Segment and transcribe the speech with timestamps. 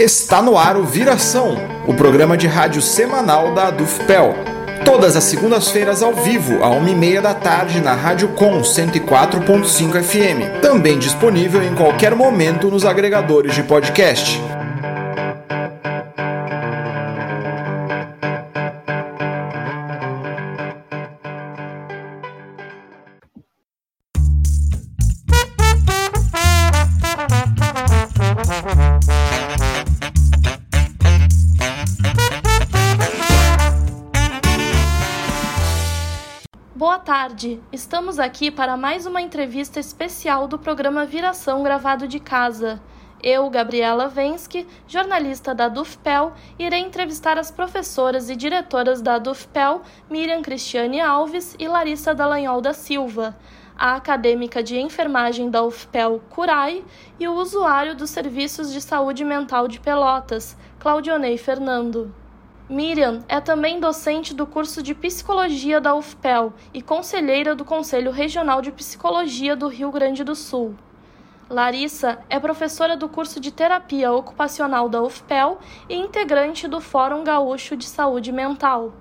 [0.00, 1.56] Está no ar o Viração,
[1.86, 4.59] o programa de rádio semanal da Adufpel.
[4.90, 10.60] Todas as segundas-feiras ao vivo, à 1h30 da tarde, na Rádio Com 104.5 FM.
[10.60, 14.49] Também disponível em qualquer momento nos agregadores de podcast.
[37.40, 37.60] Tarde.
[37.72, 42.82] Estamos aqui para mais uma entrevista especial do programa Viração gravado de casa.
[43.22, 50.42] Eu, Gabriela Vensky, jornalista da DUFPEL, irei entrevistar as professoras e diretoras da DUFPEL, Miriam
[50.42, 53.36] Cristiane Alves e Larissa Dallagnol da Silva,
[53.76, 56.84] a acadêmica de enfermagem da UFPEL, Curai,
[57.18, 62.19] e o usuário dos serviços de saúde mental de Pelotas, Claudionei Fernando.
[62.70, 68.62] Miriam é também docente do curso de Psicologia da UFPEL e conselheira do Conselho Regional
[68.62, 70.76] de Psicologia do Rio Grande do Sul.
[71.48, 77.76] Larissa é professora do curso de Terapia Ocupacional da UFPEL e integrante do Fórum Gaúcho
[77.76, 78.92] de Saúde Mental.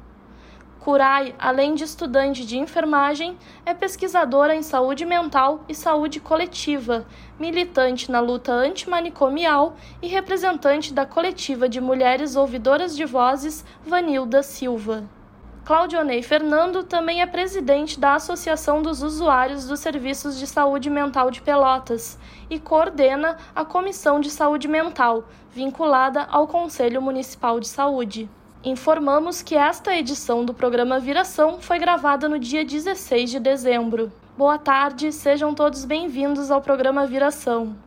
[0.89, 7.05] Curai, além de estudante de enfermagem, é pesquisadora em saúde mental e saúde coletiva,
[7.39, 15.03] militante na luta antimanicomial e representante da coletiva de mulheres ouvidoras de vozes Vanilda Silva.
[15.63, 21.39] Claudionei Fernando também é presidente da Associação dos Usuários dos Serviços de Saúde Mental de
[21.39, 22.17] Pelotas
[22.49, 28.27] e coordena a Comissão de Saúde Mental, vinculada ao Conselho Municipal de Saúde.
[28.63, 34.11] Informamos que esta edição do programa Viração foi gravada no dia 16 de dezembro.
[34.37, 37.77] Boa tarde, sejam todos bem-vindos ao programa Viração.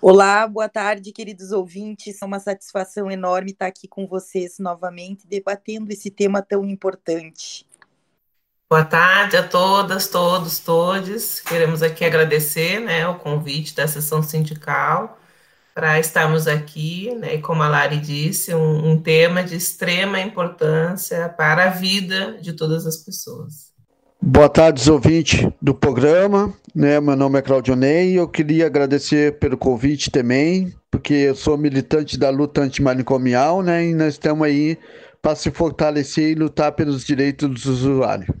[0.00, 2.22] Olá, boa tarde, queridos ouvintes.
[2.22, 7.68] É uma satisfação enorme estar aqui com vocês novamente, debatendo esse tema tão importante.
[8.70, 11.40] Boa tarde a todas, todos, todes.
[11.40, 15.17] Queremos aqui agradecer né, o convite da sessão sindical
[15.78, 21.28] para estarmos aqui, né, e como a Lari disse, um, um, tema de extrema importância
[21.28, 23.72] para a vida de todas as pessoas.
[24.20, 30.10] Boa tarde, ouvinte do programa, né, meu nome é Claudionei, eu queria agradecer pelo convite
[30.10, 34.76] também, porque eu sou militante da luta antimanicomial, né, e nós estamos aí
[35.22, 38.36] para se fortalecer e lutar pelos direitos dos usuários.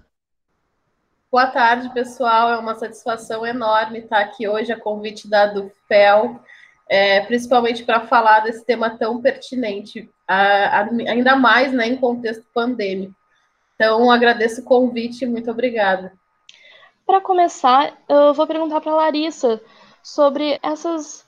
[1.30, 2.50] Boa tarde, pessoal.
[2.50, 6.40] É uma satisfação enorme estar aqui hoje a convite da DUFPEL
[6.88, 12.44] é, principalmente para falar desse tema tão pertinente, a, a, ainda mais né, em contexto
[12.54, 13.14] pandêmico.
[13.74, 16.12] Então, agradeço o convite muito obrigada.
[17.06, 19.60] Para começar, eu vou perguntar para a Larissa
[20.02, 21.24] sobre essas,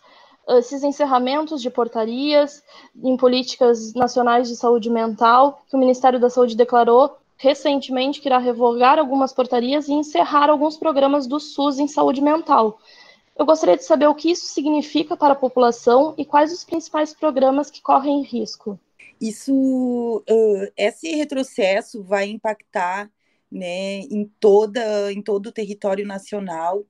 [0.49, 2.63] esses encerramentos de portarias
[3.03, 8.37] em políticas nacionais de saúde mental que o Ministério da Saúde declarou recentemente que irá
[8.37, 12.79] revogar algumas portarias e encerrar alguns programas do SUS em saúde mental.
[13.41, 17.15] Eu gostaria de saber o que isso significa para a população e quais os principais
[17.15, 18.79] programas que correm risco.
[19.19, 20.23] Isso,
[20.77, 23.11] esse retrocesso vai impactar
[23.51, 26.85] né, em, toda, em todo o território nacional,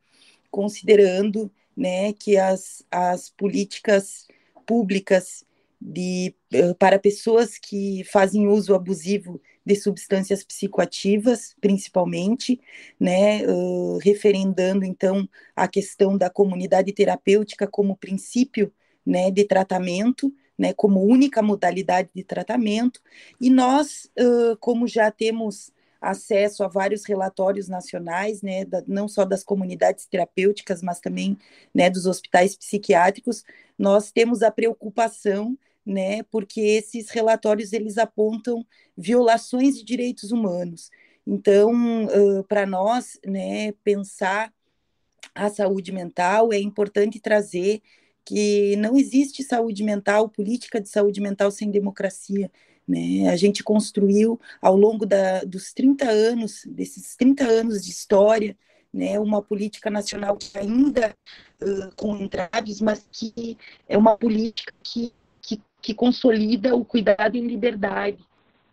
[0.51, 4.27] considerando né, que as, as políticas
[4.67, 5.45] públicas
[5.81, 12.61] de, uh, para pessoas que fazem uso abusivo de substâncias psicoativas, principalmente,
[12.99, 18.73] né, uh, referendando então a questão da comunidade terapêutica como princípio,
[19.07, 23.01] né, de tratamento, né, como única modalidade de tratamento,
[23.41, 29.25] e nós, uh, como já temos acesso a vários relatórios nacionais, né, da, não só
[29.25, 31.37] das comunidades terapêuticas, mas também,
[31.75, 33.45] né, dos hospitais psiquiátricos,
[33.79, 38.65] nós temos a preocupação né, porque esses relatórios eles apontam
[38.97, 40.91] violações de direitos humanos.
[41.27, 44.53] Então, uh, para nós, né, pensar
[45.35, 47.83] a saúde mental é importante trazer
[48.25, 52.51] que não existe saúde mental, política de saúde mental sem democracia.
[52.87, 53.29] Né?
[53.29, 58.57] A gente construiu ao longo da, dos 30 anos, desses 30 anos de história,
[58.93, 61.15] né, uma política nacional que ainda
[61.63, 63.57] uh, com entraves, mas que
[63.89, 65.13] é uma política que
[65.81, 68.25] que consolida o cuidado em liberdade,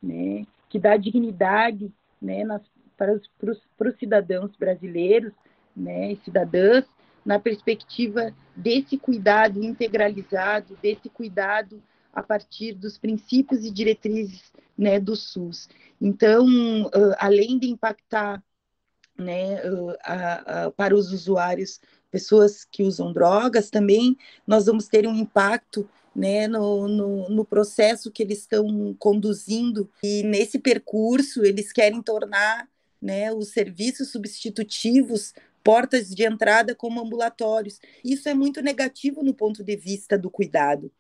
[0.02, 2.62] né, que dá dignidade né, nas,
[2.98, 5.34] para os, para os, para os cidadãos brasileiros
[5.76, 6.86] né, e cidadãs
[7.26, 11.82] na perspectiva desse cuidado integralizado, desse cuidado
[12.14, 15.70] a partir dos princípios e diretrizes né, do SUS.
[16.02, 16.46] Então,
[16.84, 18.42] uh, além de impactar
[19.18, 21.80] né, uh, para os usuários,
[22.10, 25.88] pessoas que usam drogas, também nós vamos ter um impacto
[26.18, 32.68] né, no, no, no, processo que eles estão conduzindo e nesse percurso eles querem tornar
[33.00, 37.80] né, os serviços substitutivos portas de entrada como ambulatórios.
[38.04, 40.92] Isso é muito negativo no ponto de vista do cuidado,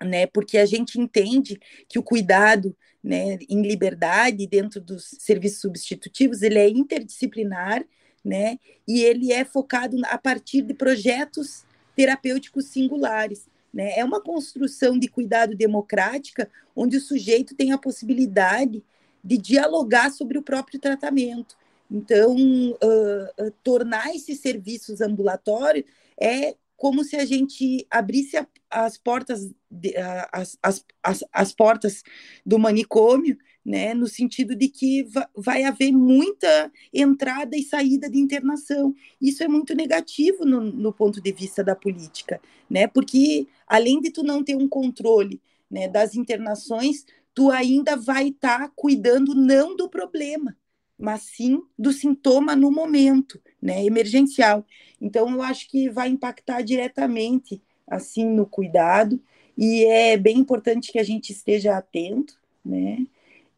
[0.00, 0.26] né?
[0.26, 6.58] Porque a gente entende que o cuidado, né, em liberdade dentro dos serviços substitutivos, ele
[6.58, 7.84] é interdisciplinar,
[8.24, 8.58] né?
[8.88, 11.64] E ele é focado a partir de projetos
[11.94, 13.46] terapêuticos singulares.
[13.72, 13.98] Né?
[13.98, 18.82] É uma construção de cuidado democrática onde o sujeito tem a possibilidade
[19.22, 21.56] de dialogar sobre o próprio tratamento.
[21.90, 25.84] Então, uh, uh, tornar esses serviços ambulatórios
[26.20, 29.94] é como se a gente abrisse a, as portas de,
[30.32, 32.02] as, as, as, as, portas
[32.44, 38.18] do manicômio, né, no sentido de que va, vai haver muita entrada e saída de
[38.18, 38.94] internação.
[39.20, 42.40] Isso é muito negativo no, no ponto de vista da política,
[42.70, 45.38] né, porque além de tu não ter um controle
[45.70, 47.04] né, das internações,
[47.34, 50.56] tu ainda vai estar tá cuidando não do problema,
[51.00, 54.64] mas sim do sintoma no momento, né, emergencial.
[55.00, 59.20] Então, eu acho que vai impactar diretamente, assim, no cuidado,
[59.56, 63.06] e é bem importante que a gente esteja atento, né,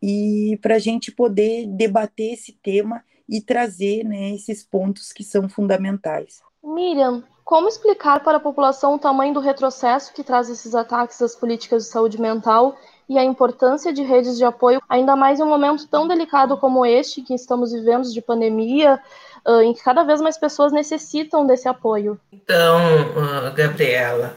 [0.00, 5.48] e para a gente poder debater esse tema e trazer, né, esses pontos que são
[5.48, 6.42] fundamentais.
[6.62, 11.34] Miriam, como explicar para a população o tamanho do retrocesso que traz esses ataques às
[11.34, 12.76] políticas de saúde mental
[13.08, 16.86] e a importância de redes de apoio, ainda mais em um momento tão delicado como
[16.86, 19.00] este que estamos vivendo de pandemia,
[19.46, 22.18] uh, em que cada vez mais pessoas necessitam desse apoio.
[22.32, 24.36] Então, uh, Gabriela,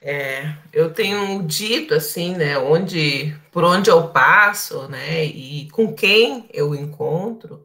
[0.00, 6.48] é, eu tenho dito assim, né, onde, por onde eu passo, né, e com quem
[6.52, 7.64] eu encontro,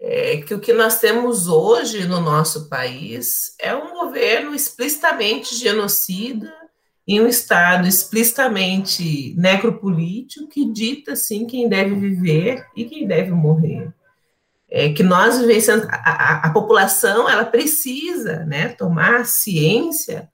[0.00, 6.52] é que o que nós temos hoje no nosso país é um governo explicitamente genocida
[7.06, 13.92] em um Estado explicitamente necropolítico que dita assim quem deve viver e quem deve morrer.
[14.70, 20.30] É que nós vivenciamos, a, a, a população ela precisa né, tomar ciência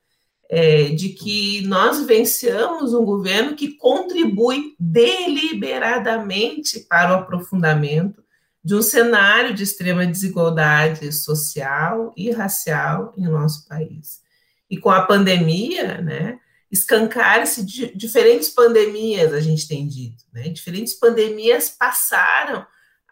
[0.48, 8.22] é, de que nós vivenciamos um governo que contribui deliberadamente para o aprofundamento
[8.62, 14.20] de um cenário de extrema desigualdade social e racial em nosso país.
[14.68, 16.38] E com a pandemia, né,
[16.70, 20.48] escancar-se de diferentes pandemias, a gente tem dito, né?
[20.48, 22.64] Diferentes pandemias passaram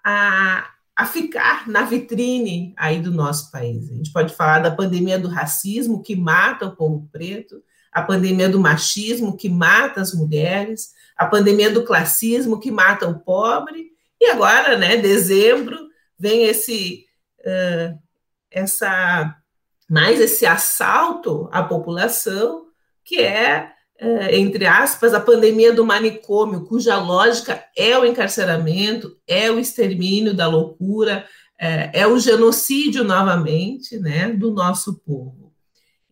[0.05, 3.91] a, a ficar na vitrine aí do nosso país.
[3.91, 7.63] A gente pode falar da pandemia do racismo, que mata o povo preto,
[7.93, 13.19] a pandemia do machismo, que mata as mulheres, a pandemia do classismo, que mata o
[13.19, 13.89] pobre,
[14.21, 15.77] e agora, né, dezembro,
[16.19, 17.07] vem esse,
[17.41, 17.99] uh,
[18.51, 19.37] essa,
[19.89, 22.68] mais esse assalto à população,
[23.09, 29.51] que é, é, entre aspas, a pandemia do manicômio, cuja lógica é o encarceramento, é
[29.51, 31.25] o extermínio da loucura,
[31.59, 35.49] é, é o genocídio novamente, né, do nosso povo.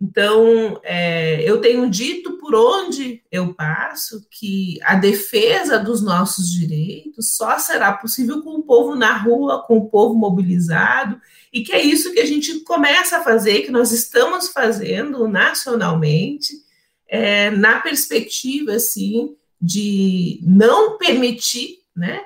[0.01, 7.35] Então, é, eu tenho dito por onde eu passo que a defesa dos nossos direitos
[7.37, 11.19] só será possível com o povo na rua, com o povo mobilizado,
[11.53, 16.66] e que é isso que a gente começa a fazer, que nós estamos fazendo nacionalmente,
[17.09, 22.25] é, na perspectiva assim de não permitir né,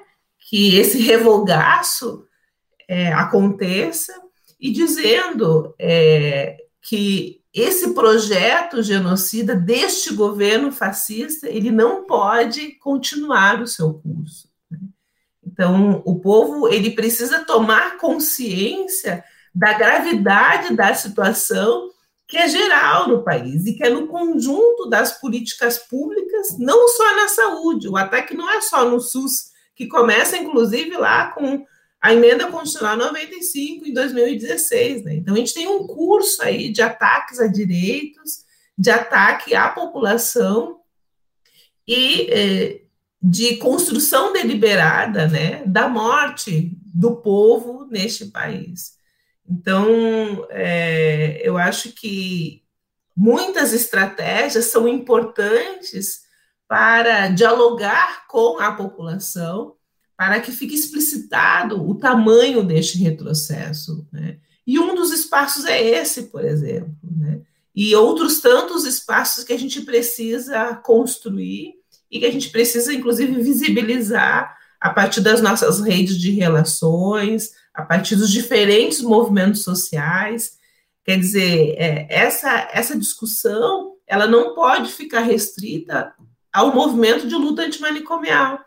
[0.49, 2.27] que esse revogaço
[2.89, 4.13] é, aconteça
[4.59, 13.67] e dizendo é, que esse projeto genocida deste governo fascista ele não pode continuar o
[13.67, 14.49] seu curso.
[14.71, 14.79] Né?
[15.45, 21.91] Então, o povo ele precisa tomar consciência da gravidade da situação
[22.31, 27.17] que é geral no país e que é no conjunto das políticas públicas, não só
[27.17, 27.89] na saúde.
[27.89, 31.67] O ataque não é só no SUS, que começa, inclusive, lá com
[32.01, 35.05] a emenda constitucional 95 em 2016.
[35.05, 35.17] Né?
[35.17, 38.45] Então, a gente tem um curso aí de ataques a direitos,
[38.79, 40.79] de ataque à população
[41.87, 42.81] e eh,
[43.21, 49.00] de construção deliberada né, da morte do povo neste país.
[49.51, 52.63] Então, é, eu acho que
[53.17, 56.23] muitas estratégias são importantes
[56.69, 59.75] para dialogar com a população,
[60.17, 64.07] para que fique explicitado o tamanho deste retrocesso.
[64.13, 64.37] Né?
[64.65, 66.95] E um dos espaços é esse, por exemplo.
[67.03, 67.41] Né?
[67.75, 71.75] E outros tantos espaços que a gente precisa construir
[72.09, 77.83] e que a gente precisa, inclusive, visibilizar a partir das nossas redes de relações, a
[77.83, 80.59] partir dos diferentes movimentos sociais.
[81.05, 86.13] Quer dizer, é, essa, essa discussão ela não pode ficar restrita
[86.53, 88.59] ao movimento de luta antimanicomial.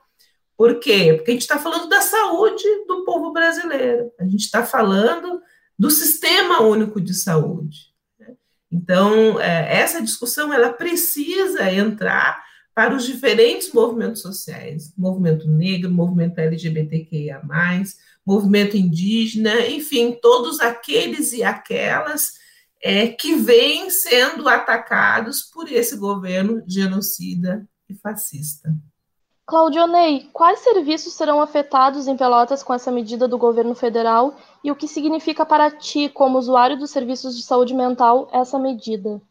[0.57, 1.13] Por quê?
[1.15, 5.41] Porque a gente está falando da saúde do povo brasileiro, a gente está falando
[5.77, 7.87] do sistema único de saúde.
[8.17, 8.35] Né?
[8.71, 12.41] Então, é, essa discussão ela precisa entrar
[12.73, 17.41] para os diferentes movimentos sociais, movimento negro, movimento LGBTQIA+,
[18.25, 22.33] movimento indígena, enfim, todos aqueles e aquelas
[22.81, 28.73] é, que vêm sendo atacados por esse governo genocida e fascista.
[29.45, 34.75] Claudionei, quais serviços serão afetados em Pelotas com essa medida do governo federal e o
[34.75, 39.21] que significa para ti, como usuário dos serviços de saúde mental, essa medida?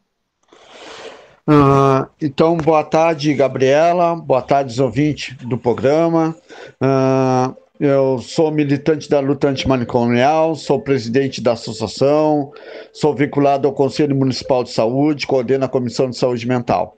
[1.47, 4.15] Uh, então, boa tarde, Gabriela.
[4.15, 6.35] Boa tarde, ouvintes do programa.
[6.79, 12.49] Uh, eu sou militante da luta antimanicomial, sou presidente da associação,
[12.93, 16.97] sou vinculado ao Conselho Municipal de Saúde, coordeno a Comissão de Saúde Mental.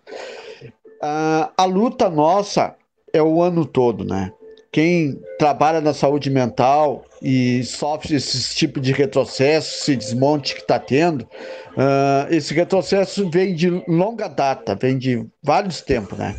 [1.02, 2.76] Uh, a luta nossa
[3.12, 4.32] é o ano todo, né?
[4.72, 10.78] Quem trabalha na saúde mental e sofre esse tipo de retrocesso, esse desmonte que está
[10.78, 16.36] tendo, uh, esse retrocesso vem de longa data, vem de vários tempos, né?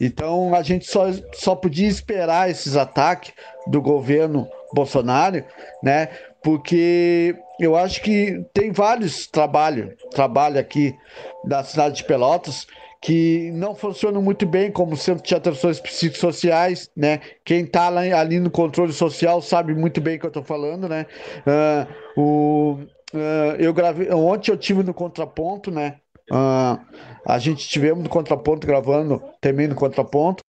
[0.00, 3.32] Então a gente só, só podia esperar esses ataques
[3.66, 5.44] do governo Bolsonaro,
[5.82, 6.08] né?
[6.42, 10.96] Porque eu acho que tem vários trabalhos, trabalho aqui
[11.44, 12.66] da cidade de Pelotas
[13.00, 17.20] que não funcionam muito bem como centro de atenções psicossociais, né?
[17.44, 21.06] Quem está ali no controle social sabe muito bem o que eu estou falando, né?
[21.46, 22.72] Uh, o,
[23.14, 25.96] uh, eu gravei ontem eu tive no contraponto, né?
[26.30, 26.78] Uh,
[27.26, 30.42] a gente tivemos no contraponto gravando também no contraponto.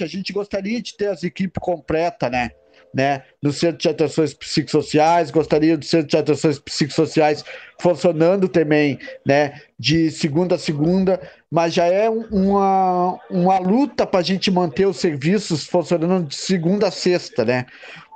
[0.00, 2.50] A gente gostaria de ter as equipes completas, né?
[2.94, 7.44] né, no Centro de Atenções Psicossociais, gostaria do Centro de Atenções Psicossociais
[7.80, 14.22] funcionando também, né, de segunda a segunda, mas já é uma, uma luta para a
[14.22, 17.66] gente manter os serviços funcionando de segunda a sexta, né,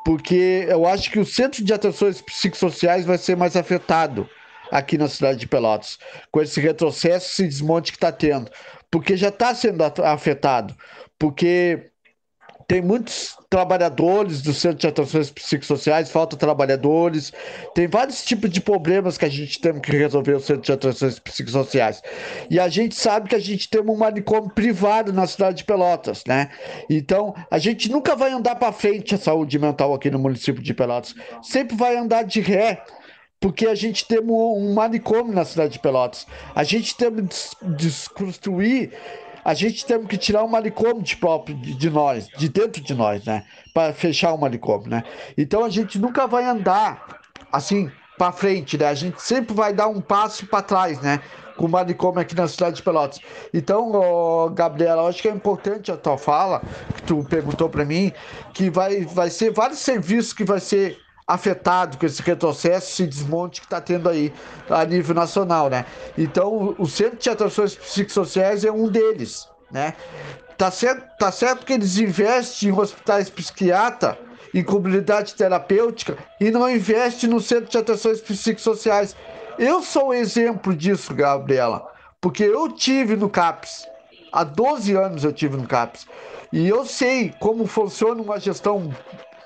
[0.05, 4.31] porque eu acho que o Centro de Atenções Psicossociais vai ser mais afetado
[4.71, 5.99] aqui na cidade de Pelotas,
[6.31, 8.51] com esse retrocesso, esse desmonte que está tendo,
[8.91, 10.75] porque já está sendo afetado,
[11.19, 11.91] porque
[12.69, 17.33] tem muitos trabalhadores do Centro de Atenções Psicossociais, falta trabalhadores,
[17.75, 21.19] tem vários tipos de problemas que a gente tem que resolver no Centro de Atenções
[21.19, 22.03] Psicossociais.
[22.51, 26.25] E a gente sabe que a gente tem um manicômio privado na cidade de Pelotas,
[26.29, 26.51] né?
[26.91, 30.75] Então, a gente nunca vai andar para frente a saúde mental aqui no município de
[30.75, 32.83] Pelotas, sempre vai andar de ré
[33.41, 36.27] porque a gente tem um manicômio na cidade de Pelotas.
[36.55, 37.27] A gente tem que
[37.77, 38.93] desconstruir
[39.49, 43.25] a gente tem que tirar o manicômio de próprio de, nós, de dentro de nós,
[43.25, 43.47] né?
[43.73, 45.03] Para fechar o manicômio, né?
[45.39, 48.87] Então a gente nunca vai andar assim para frente, né?
[48.87, 51.21] A gente sempre vai dar um passo para trás, né?
[51.57, 53.21] Com o manicômio aqui na cidade de Pelotas.
[53.55, 56.61] Então, Gabriela, acho que é importante a tua fala,
[56.95, 58.13] que tu perguntou para mim,
[58.53, 60.99] que vai, vai ser vários serviços que vai ser
[61.29, 64.33] afetado com esse retrocesso, esse desmonte que está tendo aí
[64.71, 65.85] a nível nacional, né?
[66.17, 69.93] Então, o Centro de Atenções Psicossociais é um deles, né?
[70.57, 76.69] Tá certo, tá certo que eles investem em hospitais psiquiátricos, em comunidade terapêutica e não
[76.69, 79.15] investem no Centro de Atenções Psicossociais.
[79.59, 81.87] Eu sou um exemplo disso, Gabriela,
[82.23, 83.87] porque eu tive no CAPS.
[84.33, 86.07] Há 12 anos eu tive no CAPS.
[86.51, 88.91] E eu sei como funciona uma gestão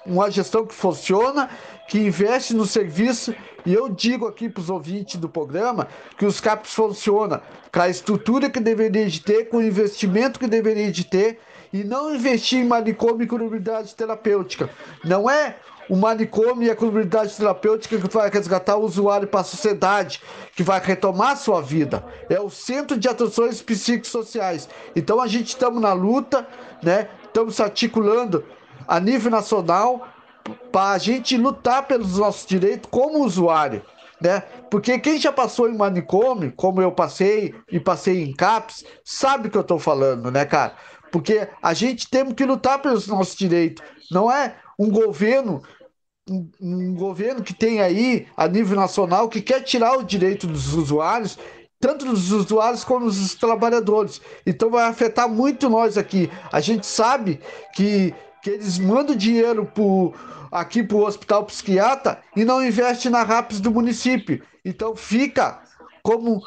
[0.07, 1.49] uma gestão que funciona,
[1.89, 3.35] que investe no serviço.
[3.65, 7.41] E eu digo aqui para os ouvintes do programa que os CAPs funcionam
[7.73, 11.39] com a estrutura que deveria de ter, com o investimento que deveria de ter,
[11.73, 14.69] e não investir em manicômio e comunidade terapêutica.
[15.05, 15.57] Não é
[15.89, 20.23] o manicômio e a comunidade terapêutica que vai resgatar o usuário para a sociedade,
[20.55, 22.05] que vai retomar a sua vida.
[22.29, 24.69] É o Centro de Atenções Psicossociais.
[24.95, 26.47] Então a gente estamos na luta,
[26.83, 27.09] né?
[27.25, 28.45] Estamos se articulando
[28.87, 30.09] a nível nacional
[30.71, 33.83] para a gente lutar pelos nossos direitos como usuário,
[34.21, 34.41] né?
[34.71, 39.51] Porque quem já passou em manicômio, como eu passei e passei em CAPS, sabe o
[39.51, 40.75] que eu estou falando, né, cara?
[41.11, 43.85] Porque a gente tem que lutar pelos nossos direitos.
[44.11, 45.63] Não é um governo
[46.31, 50.73] um, um governo que tem aí a nível nacional que quer tirar o direito dos
[50.73, 51.37] usuários
[51.83, 54.21] tanto dos usuários como dos trabalhadores.
[54.47, 56.31] Então vai afetar muito nós aqui.
[56.53, 57.41] A gente sabe
[57.75, 60.13] que que eles mandam dinheiro pro,
[60.51, 64.43] aqui para o hospital psiquiatra e não investe na RAPS do município.
[64.65, 65.61] Então fica
[66.03, 66.43] como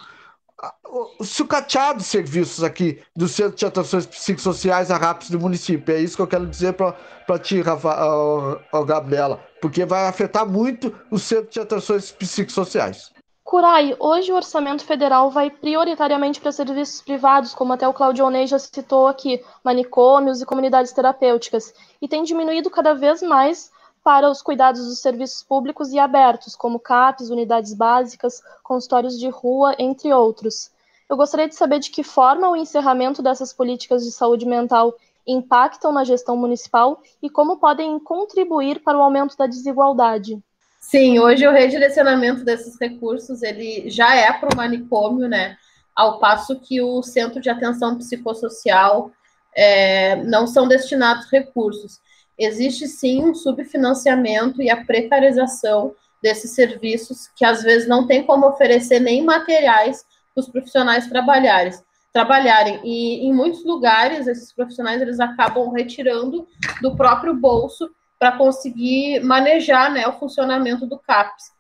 [1.22, 5.94] sucateado serviços aqui do Centro de Atenções Psicossociais, a RAPS do município.
[5.94, 11.20] É isso que eu quero dizer para ti, Rafa, Gabriela, porque vai afetar muito o
[11.20, 13.15] Centro de Atenções Psicossociais.
[13.46, 18.48] Curai, hoje o orçamento federal vai prioritariamente para serviços privados, como até o Claudio Ney
[18.48, 21.72] já citou aqui, manicômios e comunidades terapêuticas,
[22.02, 23.72] e tem diminuído cada vez mais
[24.04, 29.76] para os cuidados dos serviços públicos e abertos, como CAPs, unidades básicas, consultórios de rua,
[29.78, 30.72] entre outros.
[31.08, 35.92] Eu gostaria de saber de que forma o encerramento dessas políticas de saúde mental impactam
[35.92, 40.44] na gestão municipal e como podem contribuir para o aumento da desigualdade.
[40.88, 45.58] Sim, hoje o redirecionamento desses recursos ele já é para o manicômio, né?
[45.96, 49.12] Ao passo que o centro de atenção psicossocial
[49.56, 52.00] é, não são destinados recursos.
[52.38, 58.46] Existe sim um subfinanciamento e a precarização desses serviços que às vezes não tem como
[58.46, 61.74] oferecer nem materiais para os profissionais trabalharem.
[62.14, 62.80] trabalharem.
[62.84, 66.48] E em muitos lugares esses profissionais eles acabam retirando
[66.80, 71.52] do próprio bolso para conseguir manejar né, o funcionamento do CAPS.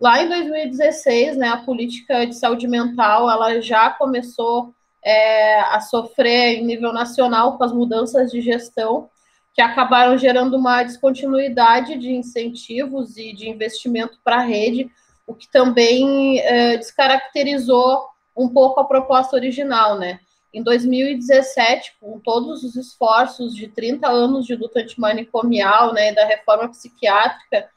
[0.00, 6.58] Lá em 2016, né, a política de saúde mental ela já começou é, a sofrer
[6.58, 9.08] em nível nacional com as mudanças de gestão
[9.54, 14.90] que acabaram gerando uma descontinuidade de incentivos e de investimento para a rede,
[15.26, 20.20] o que também é, descaracterizou um pouco a proposta original, né?
[20.52, 26.68] Em 2017, com todos os esforços de 30 anos de luta antimanicomial, né, da reforma
[26.68, 27.68] psiquiátrica,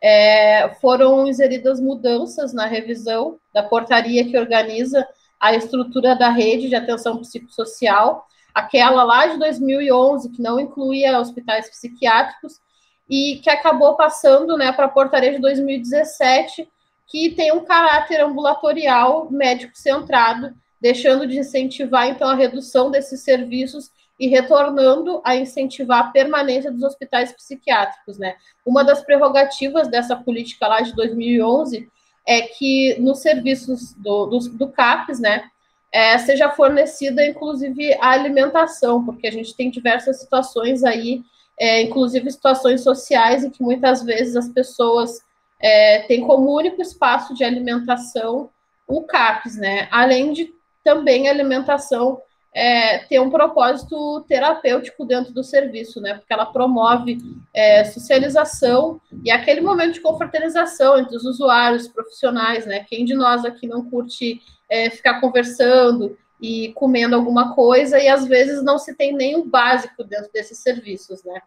[0.00, 5.06] é, foram inseridas mudanças na revisão da portaria que organiza
[5.38, 11.68] a estrutura da rede de atenção psicossocial, aquela lá de 2011, que não incluía hospitais
[11.68, 12.60] psiquiátricos,
[13.08, 16.66] e que acabou passando né, para a portaria de 2017,
[17.06, 23.92] que tem um caráter ambulatorial médico centrado, deixando de incentivar, então, a redução desses serviços
[24.18, 28.34] e retornando a incentivar a permanência dos hospitais psiquiátricos, né?
[28.66, 31.88] Uma das prerrogativas dessa política lá de 2011
[32.26, 35.44] é que nos serviços do, do, do CAPES, né,
[35.92, 41.22] é, seja fornecida, inclusive, a alimentação, porque a gente tem diversas situações aí,
[41.58, 45.20] é, inclusive situações sociais, em que muitas vezes as pessoas
[45.60, 48.50] é, têm como único espaço de alimentação
[48.86, 49.88] o CAPES, né?
[49.90, 50.52] Além de
[50.82, 52.20] também a alimentação
[52.54, 56.14] é, ter um propósito terapêutico dentro do serviço, né?
[56.14, 57.18] Porque ela promove
[57.54, 62.84] é, socialização e aquele momento de confraternização entre os usuários, profissionais, né?
[62.88, 68.26] Quem de nós aqui não curte é, ficar conversando e comendo alguma coisa e às
[68.26, 71.40] vezes não se tem nem o básico dentro desses serviços, né?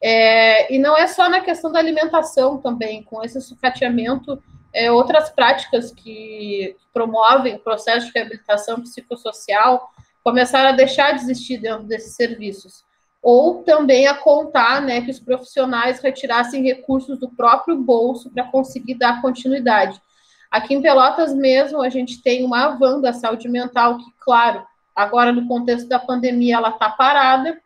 [0.00, 4.40] É, e não é só na questão da alimentação também, com esse sucateamento
[4.74, 9.90] é, outras práticas que promovem o processo de reabilitação psicossocial
[10.22, 12.84] começaram a deixar de existir dentro desses serviços.
[13.22, 18.94] Ou também a contar né, que os profissionais retirassem recursos do próprio bolso para conseguir
[18.94, 20.00] dar continuidade.
[20.50, 25.32] Aqui em Pelotas mesmo, a gente tem uma van da saúde mental que, claro, agora
[25.32, 27.58] no contexto da pandemia ela está parada,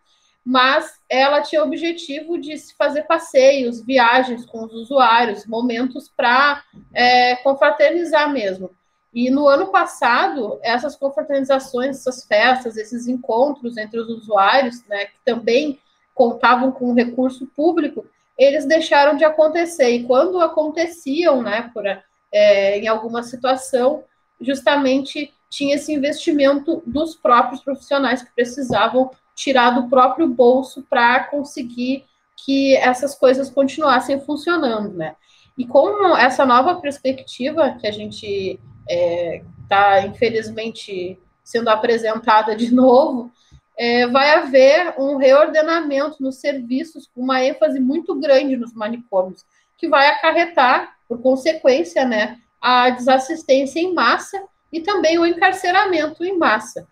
[0.49, 6.65] mas ela tinha o objetivo de se fazer passeios, viagens com os usuários, momentos para
[6.95, 8.71] é, confraternizar mesmo.
[9.13, 15.19] E no ano passado, essas confraternizações, essas festas, esses encontros entre os usuários, né, que
[15.23, 15.79] também
[16.15, 18.07] contavam com recurso público,
[18.39, 19.91] eles deixaram de acontecer.
[19.91, 21.85] E quando aconteciam, né, por,
[22.33, 24.03] é, em alguma situação,
[24.41, 32.05] justamente tinha esse investimento dos próprios profissionais que precisavam tirar do próprio bolso para conseguir
[32.45, 35.15] que essas coisas continuassem funcionando, né?
[35.57, 42.73] E com essa nova perspectiva que a gente está, é, tá, infelizmente, sendo apresentada de
[42.75, 43.31] novo,
[43.77, 49.45] é, vai haver um reordenamento nos serviços com uma ênfase muito grande nos manicômios,
[49.77, 56.37] que vai acarretar, por consequência, né, a desassistência em massa e também o encarceramento em
[56.37, 56.87] massa.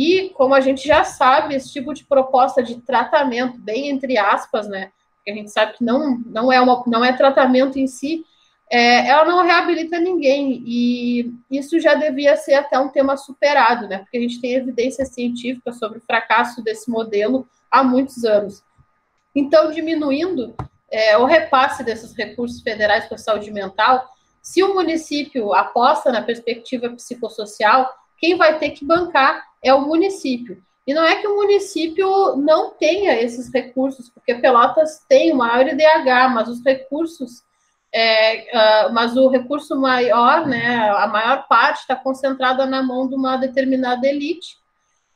[0.00, 4.68] E, como a gente já sabe, esse tipo de proposta de tratamento, bem entre aspas,
[4.68, 4.92] né?
[5.26, 8.24] A gente sabe que não, não, é, uma, não é tratamento em si,
[8.70, 10.62] é, ela não reabilita ninguém.
[10.64, 13.98] E isso já devia ser até um tema superado, né?
[13.98, 18.62] Porque a gente tem evidência científica sobre o fracasso desse modelo há muitos anos.
[19.34, 20.54] Então, diminuindo
[20.92, 24.08] é, o repasse desses recursos federais para a saúde mental,
[24.40, 30.62] se o município aposta na perspectiva psicossocial, quem vai ter que bancar é o município.
[30.86, 35.68] E não é que o município não tenha esses recursos, porque Pelotas tem o maior
[35.68, 37.42] IDH, mas os recursos,
[37.92, 43.14] é, uh, mas o recurso maior, né, a maior parte está concentrada na mão de
[43.14, 44.56] uma determinada elite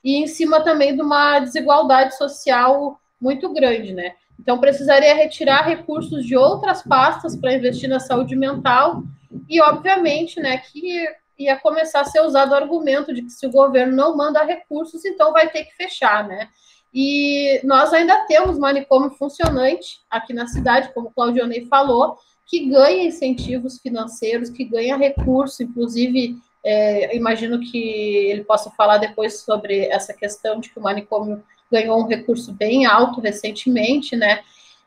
[0.04, 4.14] e em cima também de uma desigualdade social muito grande, né?
[4.38, 9.04] Então precisaria retirar recursos de outras pastas para investir na saúde mental
[9.48, 11.06] e, obviamente, né, que
[11.44, 15.04] ia começar a ser usado o argumento de que se o governo não manda recursos,
[15.04, 16.48] então vai ter que fechar, né?
[16.94, 23.04] E nós ainda temos manicômio funcionante aqui na cidade, como o Claudionei falou, que ganha
[23.04, 30.12] incentivos financeiros, que ganha recurso, inclusive, é, imagino que ele possa falar depois sobre essa
[30.12, 34.42] questão de que o manicômio ganhou um recurso bem alto recentemente, né?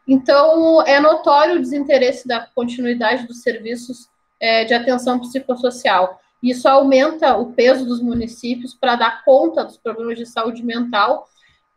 [0.08, 4.08] Então, é notório o desinteresse da continuidade dos serviços
[4.40, 6.20] é, de atenção psicossocial.
[6.42, 11.28] Isso aumenta o peso dos municípios para dar conta dos problemas de saúde mental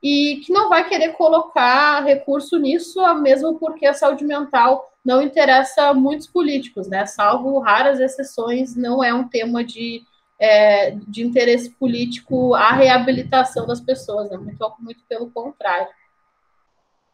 [0.02, 5.92] e que não vai querer colocar recurso nisso, mesmo porque a saúde mental não interessa
[5.94, 7.06] muitos políticos, né?
[7.06, 10.02] Salvo raras exceções, não é um tema de,
[10.38, 14.36] é, de interesse político a reabilitação das pessoas, né?
[14.36, 15.88] muito, muito pelo contrário.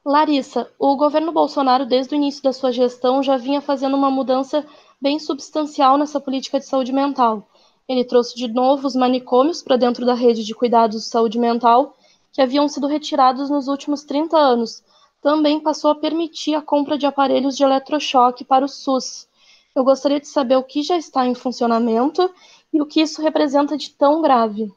[0.05, 4.67] Larissa, o governo Bolsonaro, desde o início da sua gestão, já vinha fazendo uma mudança
[5.05, 7.47] bem substancial nessa política de saúde mental.
[7.87, 11.95] Ele trouxe de novo os manicômios para dentro da rede de cuidados de saúde mental,
[12.33, 14.83] que haviam sido retirados nos últimos 30 anos.
[15.21, 19.29] Também passou a permitir a compra de aparelhos de eletrochoque para o SUS.
[19.77, 22.33] Eu gostaria de saber o que já está em funcionamento
[22.73, 24.73] e o que isso representa de tão grave.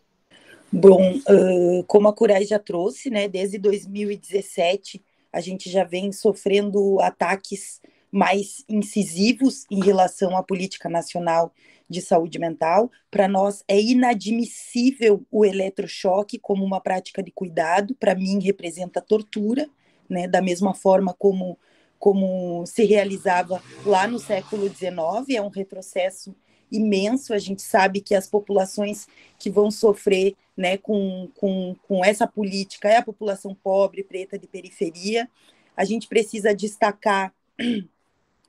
[0.69, 6.99] Bom, uh, como a Curai já trouxe, né, desde 2017 a gente já vem sofrendo
[6.99, 7.79] ataques
[8.11, 11.53] mais incisivos em relação à política nacional
[11.89, 12.91] de saúde mental.
[13.09, 19.69] Para nós é inadmissível o eletrochoque como uma prática de cuidado, para mim representa tortura,
[20.09, 21.57] né, da mesma forma como
[21.99, 26.35] como se realizava lá no século XIX, é um retrocesso
[26.71, 27.33] imenso.
[27.33, 29.07] A gente sabe que as populações
[29.39, 34.47] que vão sofrer né, com, com, com essa política é a população pobre, preta, de
[34.47, 35.29] periferia.
[35.75, 37.33] A gente precisa destacar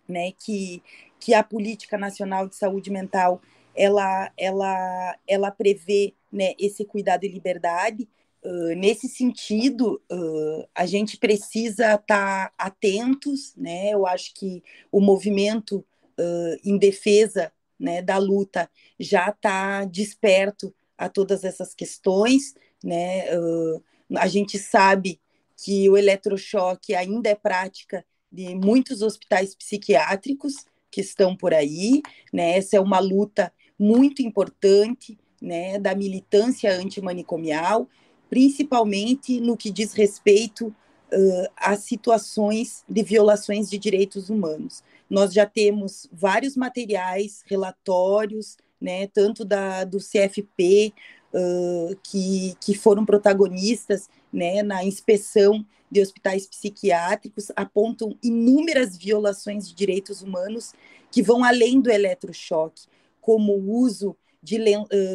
[0.08, 0.82] né, que,
[1.20, 3.40] que a política nacional de saúde mental
[3.78, 8.08] ela, ela, ela prevê né, esse cuidado e liberdade.
[8.44, 13.90] Uh, nesse sentido, uh, a gente precisa estar tá atentos, né?
[13.90, 15.84] Eu acho que o movimento
[16.18, 18.68] uh, em defesa né, da luta
[18.98, 23.26] já está desperto a todas essas questões, né?
[24.16, 25.20] a gente sabe
[25.56, 32.56] que o eletrochoque ainda é prática de muitos hospitais psiquiátricos que estão por aí, né?
[32.56, 37.88] Essa é uma luta muito importante, né, da militância antimanicomial,
[38.28, 44.82] principalmente no que diz respeito uh, a situações de violações de direitos humanos.
[45.08, 50.92] Nós já temos vários materiais, relatórios, né, tanto da, do CFP,
[51.32, 59.74] uh, que, que foram protagonistas né, na inspeção de hospitais psiquiátricos apontam inúmeras violações de
[59.74, 60.72] direitos humanos
[61.10, 62.86] que vão além do eletrochoque,
[63.20, 64.58] como o uso de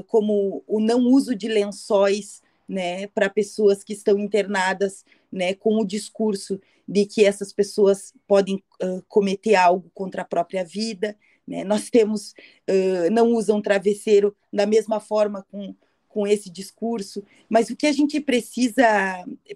[0.08, 5.86] como o não uso de lençóis né, para pessoas que estão internadas, né, com o
[5.86, 11.18] discurso de que essas pessoas podem uh, cometer algo contra a própria vida.
[11.48, 11.64] Né?
[11.64, 12.32] Nós temos,
[12.70, 15.76] uh, não usam travesseiro da mesma forma com
[16.14, 18.86] com esse discurso, mas o que a gente precisa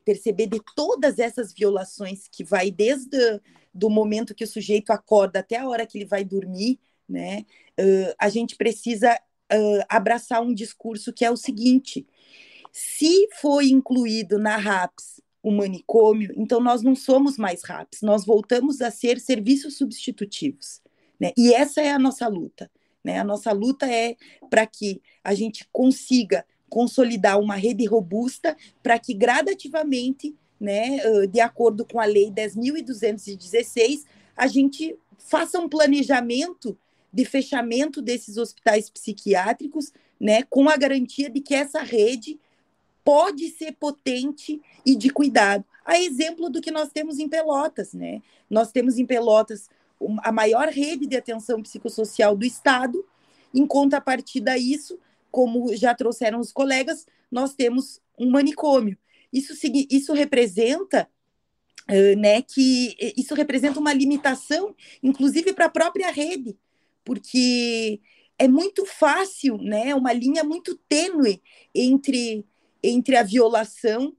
[0.03, 3.39] perceber de todas essas violações que vai desde
[3.71, 7.45] do momento que o sujeito acorda até a hora que ele vai dormir, né?
[7.79, 12.07] Uh, a gente precisa uh, abraçar um discurso que é o seguinte:
[12.73, 18.81] se foi incluído na RAPS o manicômio, então nós não somos mais RAPS, nós voltamos
[18.81, 20.81] a ser serviços substitutivos.
[21.19, 21.31] Né?
[21.37, 22.69] E essa é a nossa luta.
[23.07, 23.19] Né?
[23.19, 24.17] A nossa luta é
[24.49, 30.99] para que a gente consiga consolidar uma rede robusta para que gradativamente, né,
[31.31, 34.03] de acordo com a lei 10.216,
[34.35, 36.77] a gente faça um planejamento
[37.13, 42.37] de fechamento desses hospitais psiquiátricos, né, com a garantia de que essa rede
[43.05, 45.63] pode ser potente e de cuidado.
[45.85, 48.21] A exemplo do que nós temos em Pelotas, né?
[48.49, 49.69] Nós temos em Pelotas
[50.23, 53.03] a maior rede de atenção psicossocial do Estado.
[53.53, 54.99] Em contrapartida a isso,
[55.31, 58.97] como já trouxeram os colegas, nós temos um manicômio.
[59.31, 59.53] Isso,
[59.89, 61.09] isso representa
[61.89, 66.57] uh, né, que isso representa uma limitação, inclusive para a própria rede,
[67.03, 67.99] porque
[68.37, 71.41] é muito fácil, né, uma linha muito tênue
[71.73, 72.45] entre
[72.83, 74.15] entre a violação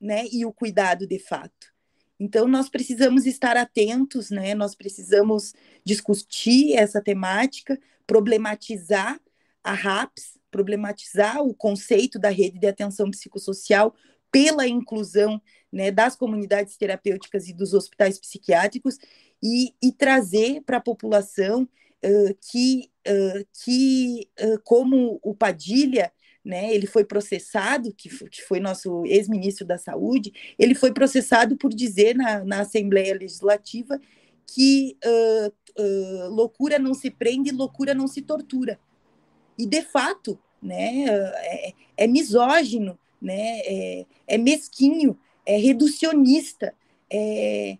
[0.00, 1.72] né, e o cuidado de fato.
[2.20, 4.54] Então, nós precisamos estar atentos, né?
[4.54, 9.18] nós precisamos discutir essa temática, problematizar
[9.64, 13.94] a RAPS, problematizar o conceito da rede de atenção psicossocial
[14.30, 15.40] pela inclusão
[15.72, 18.98] né, das comunidades terapêuticas e dos hospitais psiquiátricos
[19.42, 21.62] e, e trazer para a população
[22.04, 26.12] uh, que, uh, que uh, como o Padilha
[26.44, 31.56] né, ele foi processado, que foi, que foi nosso ex-ministro da Saúde, ele foi processado
[31.56, 34.00] por dizer na, na Assembleia Legislativa
[34.46, 38.80] que uh, uh, loucura não se prende, loucura não se tortura.
[39.56, 46.74] E, de fato, né, é, é misógino, né, é, é, mesquinho, é reducionista,
[47.10, 47.76] é,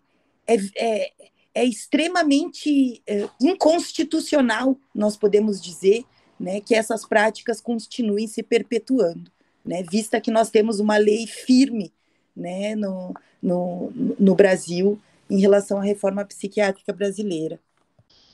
[0.47, 1.13] é, é,
[1.55, 3.03] é extremamente
[3.41, 6.05] inconstitucional, nós podemos dizer,
[6.41, 9.31] né, que essas práticas continuem se perpetuando,
[9.63, 11.93] né, vista que nós temos uma lei firme
[12.35, 14.99] né, no, no, no Brasil
[15.29, 17.61] em relação à reforma psiquiátrica brasileira.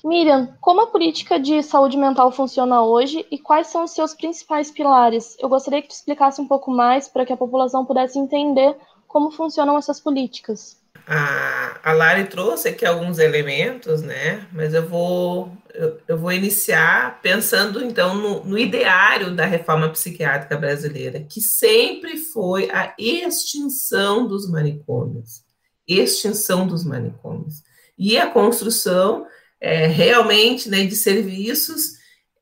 [0.05, 4.71] Miriam, como a política de saúde mental funciona hoje e quais são os seus principais
[4.71, 5.37] pilares?
[5.41, 8.77] Eu gostaria que tu explicasse um pouco mais para que a população pudesse entender
[9.09, 10.81] como funcionam essas políticas.
[11.07, 14.45] A, a Lari trouxe aqui alguns elementos, né?
[14.53, 20.57] Mas eu vou, eu, eu vou iniciar pensando, então, no, no ideário da reforma psiquiátrica
[20.57, 25.45] brasileira, que sempre foi a extinção dos manicômios.
[25.87, 27.63] Extinção dos manicômios.
[27.97, 29.27] E a construção
[29.61, 31.93] é, realmente né, de serviços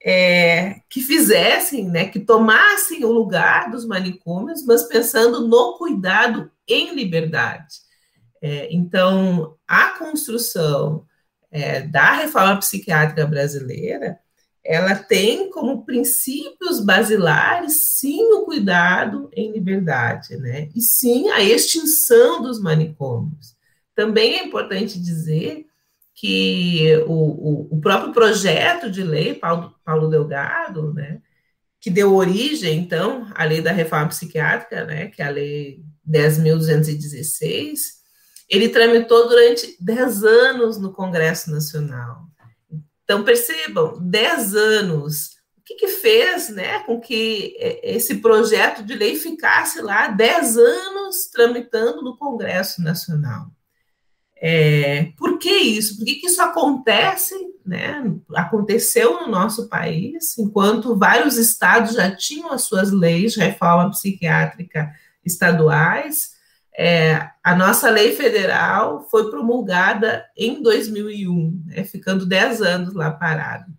[0.03, 6.95] é, que fizessem, né, que tomassem o lugar dos manicômios, mas pensando no cuidado em
[6.95, 7.85] liberdade.
[8.45, 11.07] É, então, a construção
[11.51, 14.21] é, da reforma psiquiátrica brasileira,
[14.63, 20.69] ela tem como princípios basilares, sim, o cuidado em liberdade, né?
[20.75, 23.57] E sim, a extinção dos manicômios.
[23.95, 25.67] Também é importante dizer
[26.15, 31.23] que o, o, o próprio projeto de lei, Paulo, Paulo Delgado, né,
[31.81, 38.04] que deu origem, então, à lei da reforma psiquiátrica, né, que é a lei 10.216,
[38.55, 42.25] ele tramitou durante 10 anos no Congresso Nacional.
[43.03, 45.35] Então, percebam, 10 anos.
[45.59, 51.27] O que, que fez né, com que esse projeto de lei ficasse lá 10 anos
[51.33, 53.47] tramitando no Congresso Nacional?
[54.37, 55.97] É, por que isso?
[55.97, 57.35] Por que, que isso acontece?
[57.65, 58.15] Né?
[58.35, 64.93] Aconteceu no nosso país, enquanto vários estados já tinham as suas leis de reforma psiquiátrica
[65.25, 66.34] estaduais,
[66.77, 73.73] é, a nossa lei federal foi promulgada em 2001, né, ficando 10 anos lá parado.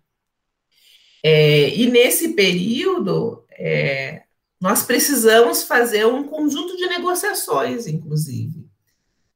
[1.22, 4.22] É, e nesse período, é,
[4.60, 8.66] nós precisamos fazer um conjunto de negociações, inclusive.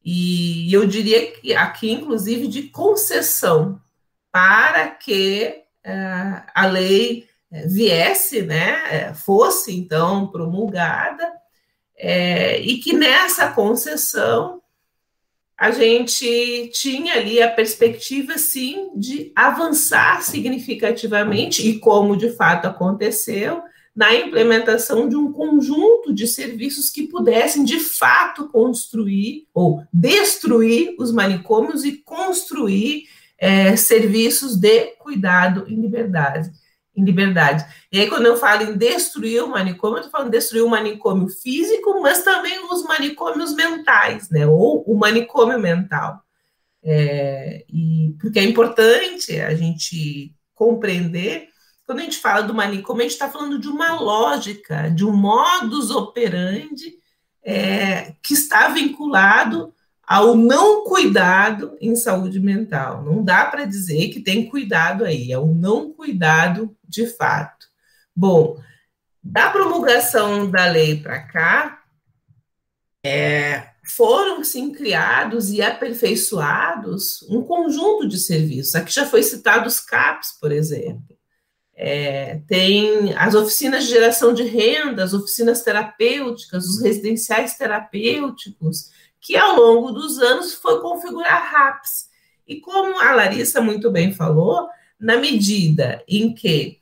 [0.02, 3.80] E eu diria que aqui, inclusive, de concessão,
[4.32, 11.39] para que é, a lei é, viesse, né, é, fosse então promulgada
[12.00, 14.60] é, e que nessa concessão
[15.56, 23.62] a gente tinha ali a perspectiva, sim, de avançar significativamente, e como de fato aconteceu,
[23.94, 31.12] na implementação de um conjunto de serviços que pudessem de fato construir ou destruir os
[31.12, 33.04] manicômios e construir
[33.36, 36.50] é, serviços de cuidado em liberdade
[36.94, 37.64] em liberdade.
[37.92, 41.28] E aí, quando eu falo em destruir o manicômio, eu estou falando destruir o manicômio
[41.28, 44.46] físico, mas também os manicômios mentais, né?
[44.46, 46.20] Ou o manicômio mental.
[46.82, 51.48] É, e porque é importante a gente compreender,
[51.86, 55.12] quando a gente fala do manicômio, a gente está falando de uma lógica, de um
[55.12, 56.98] modus operandi
[57.42, 59.74] é, que está vinculado
[60.10, 63.04] ao não cuidado em saúde mental.
[63.04, 67.68] Não dá para dizer que tem cuidado aí, é o não cuidado de fato.
[68.14, 68.60] Bom,
[69.22, 71.84] da promulgação da lei para cá,
[73.06, 78.74] é, foram sim criados e aperfeiçoados um conjunto de serviços.
[78.74, 81.16] Aqui já foi citado os CAPs, por exemplo.
[81.72, 89.36] É, tem as oficinas de geração de renda, as oficinas terapêuticas, os residenciais terapêuticos, que
[89.36, 92.08] ao longo dos anos foi configurar RAPs.
[92.46, 96.80] E como a Larissa muito bem falou, na medida em que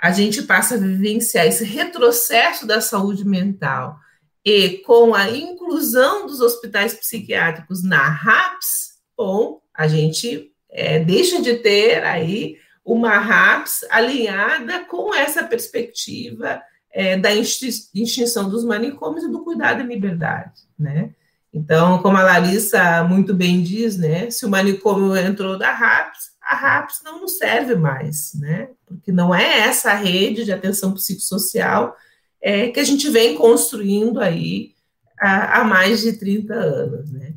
[0.00, 3.98] a gente passa a vivenciar esse retrocesso da saúde mental
[4.44, 11.56] e com a inclusão dos hospitais psiquiátricos na RAPS, bom, a gente é, deixa de
[11.56, 19.44] ter aí uma RAPS alinhada com essa perspectiva é, da extinção dos manicômios e do
[19.44, 21.14] cuidado em liberdade, né?
[21.52, 26.54] Então, como a Larissa muito bem diz, né, se o manicômio entrou da RAPS, a
[26.54, 28.70] RAPS não nos serve mais, né?
[28.86, 31.94] Porque não é essa rede de atenção psicossocial
[32.40, 34.74] é, que a gente vem construindo aí
[35.20, 37.34] há, há mais de 30 anos, né?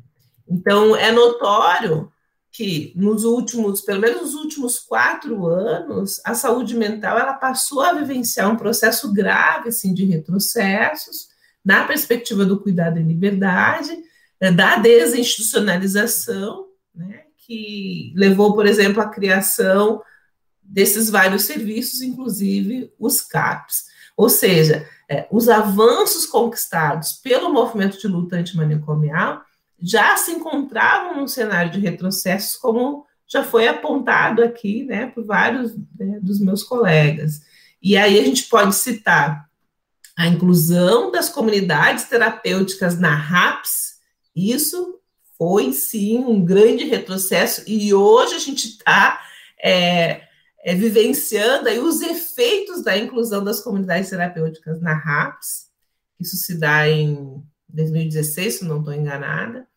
[0.48, 2.12] Então, é notório
[2.52, 7.94] que nos últimos, pelo menos nos últimos quatro anos, a saúde mental ela passou a
[7.94, 11.31] vivenciar um processo grave assim, de retrocessos
[11.64, 13.92] na perspectiva do cuidado em liberdade,
[14.40, 20.02] né, da desinstitucionalização, né, que levou, por exemplo, à criação
[20.64, 23.86] desses vários serviços, inclusive os CAPs.
[24.16, 29.42] Ou seja, é, os avanços conquistados pelo movimento de luta antimanicomial
[29.80, 35.76] já se encontravam num cenário de retrocessos, como já foi apontado aqui, né, por vários
[35.98, 37.42] né, dos meus colegas.
[37.82, 39.50] E aí a gente pode citar
[40.18, 44.00] a inclusão das comunidades terapêuticas na RAPS,
[44.36, 45.00] isso
[45.38, 49.22] foi sim um grande retrocesso, e hoje a gente está
[49.62, 50.24] é,
[50.64, 55.70] é, vivenciando aí os efeitos da inclusão das comunidades terapêuticas na RAPS,
[56.20, 59.68] isso se dá em 2016, se não estou enganada,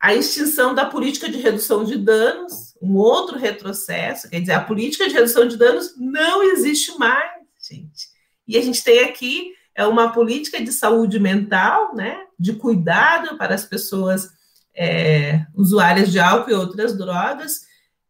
[0.00, 5.06] a extinção da política de redução de danos, um outro retrocesso, quer dizer, a política
[5.06, 7.30] de redução de danos não existe mais,
[7.68, 8.08] gente.
[8.48, 13.54] E a gente tem aqui é uma política de saúde mental, né, de cuidado para
[13.54, 14.30] as pessoas
[14.74, 17.62] é, usuárias de álcool e outras drogas,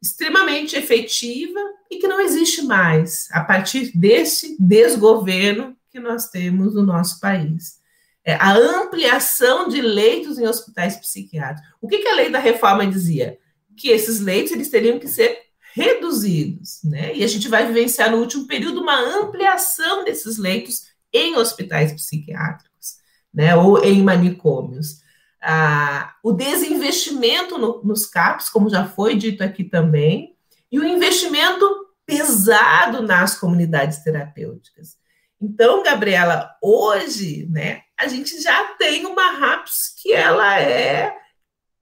[0.02, 6.82] extremamente efetiva e que não existe mais a partir desse desgoverno que nós temos no
[6.82, 7.80] nosso país
[8.24, 11.70] é, a ampliação de leitos em hospitais psiquiátricos.
[11.80, 13.38] O que, que, a lei da reforma dizia?
[13.76, 15.38] Que esses leitos eles teriam que ser
[15.72, 17.14] reduzidos, né?
[17.14, 22.96] E a gente vai vivenciar no último período uma ampliação desses leitos em hospitais psiquiátricos,
[23.32, 23.56] né?
[23.56, 25.00] Ou em manicômios.
[25.42, 30.36] Ah, o desinvestimento no, nos CAPs, como já foi dito aqui também,
[30.70, 34.98] e o investimento pesado nas comunidades terapêuticas.
[35.40, 41.16] Então, Gabriela, hoje, né, a gente já tem uma RAPS que ela é,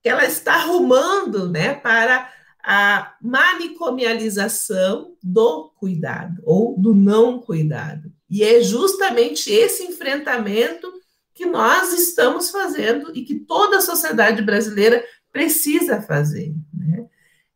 [0.03, 8.13] que ela está arrumando, né, para a manicomialização do cuidado ou do não cuidado.
[8.31, 10.93] E é justamente esse enfrentamento
[11.35, 16.53] que nós estamos fazendo e que toda a sociedade brasileira precisa fazer.
[16.75, 17.07] Né?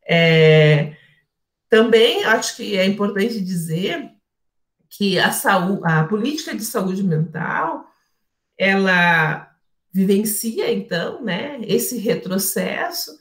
[0.07, 0.95] É,
[1.69, 4.09] também acho que é importante dizer
[4.89, 7.85] que a, saúde, a política de saúde mental
[8.57, 9.51] ela
[9.91, 13.11] vivencia então né, esse retrocesso,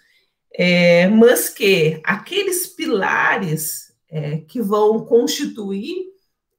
[0.54, 6.11] é, mas que aqueles pilares é, que vão constituir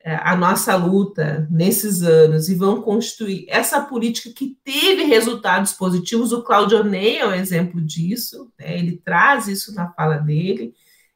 [0.05, 6.33] a nossa luta nesses anos e vão constituir essa política que teve resultados positivos.
[6.33, 10.73] O Claudio Ney é um exemplo disso, né, ele traz isso na fala dele.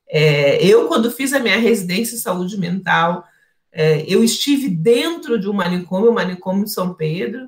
[0.09, 3.25] É, eu, quando fiz a minha residência em saúde mental,
[3.71, 7.47] é, eu estive dentro de um manicômio, o manicômio de São Pedro.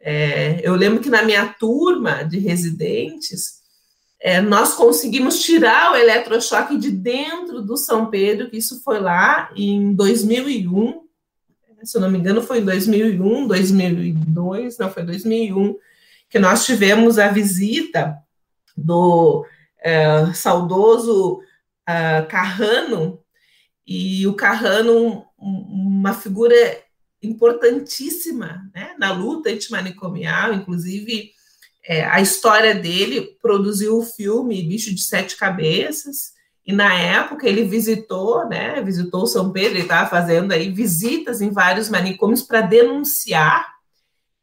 [0.00, 3.60] É, eu lembro que na minha turma de residentes,
[4.20, 9.50] é, nós conseguimos tirar o eletrochoque de dentro do São Pedro, que isso foi lá
[9.54, 11.06] em 2001,
[11.82, 15.76] se eu não me engano, foi em 2001, 2002, não, foi 2001,
[16.28, 18.16] que nós tivemos a visita
[18.76, 19.46] do
[19.80, 21.40] é, saudoso
[21.88, 23.20] uh, Carrano,
[23.86, 26.56] e o Carrano, uma figura
[27.22, 31.30] importantíssima né, na luta antimanicomial, inclusive
[31.88, 36.34] é, a história dele produziu o filme Bicho de Sete Cabeças,
[36.66, 41.50] e na época ele visitou, né, visitou São Pedro, ele estava fazendo aí visitas em
[41.50, 43.76] vários manicômios para denunciar,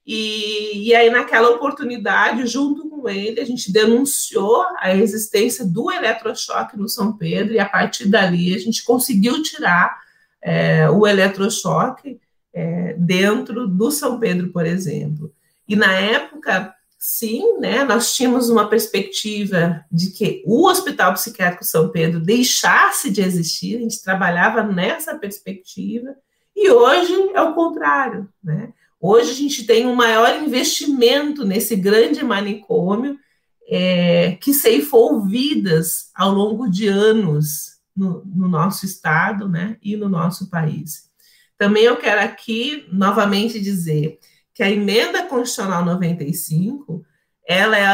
[0.05, 6.77] e, e aí naquela oportunidade, junto com ele, a gente denunciou a existência do eletrochoque
[6.77, 9.97] no São Pedro, e a partir dali a gente conseguiu tirar
[10.41, 12.19] é, o eletrochoque
[12.53, 15.33] é, dentro do São Pedro, por exemplo.
[15.67, 16.73] E na época,
[17.05, 23.21] sim, né, nós tínhamos uma perspectiva de que o Hospital Psiquiátrico São Pedro deixasse de
[23.21, 26.15] existir, a gente trabalhava nessa perspectiva,
[26.55, 28.71] e hoje é o contrário, né?
[29.01, 33.19] Hoje a gente tem um maior investimento nesse grande manicômio
[33.67, 40.07] é, que ceifou vidas ao longo de anos no, no nosso estado né, e no
[40.07, 41.09] nosso país.
[41.57, 44.19] Também eu quero aqui novamente dizer
[44.53, 47.03] que a emenda constitucional 95
[47.45, 47.93] ela é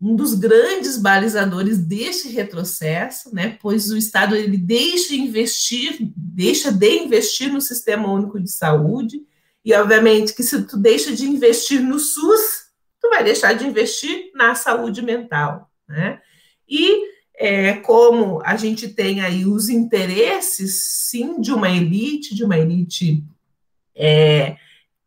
[0.00, 6.98] um dos grandes balizadores deste retrocesso, né, pois o Estado ele deixa investir, deixa de
[6.98, 9.22] investir no Sistema Único de Saúde
[9.64, 12.66] E, obviamente, que se tu deixa de investir no SUS,
[13.00, 16.20] tu vai deixar de investir na saúde mental, né?
[16.68, 17.04] E
[17.36, 23.24] é, como a gente tem aí os interesses, sim, de uma elite, de uma elite
[23.92, 24.56] é,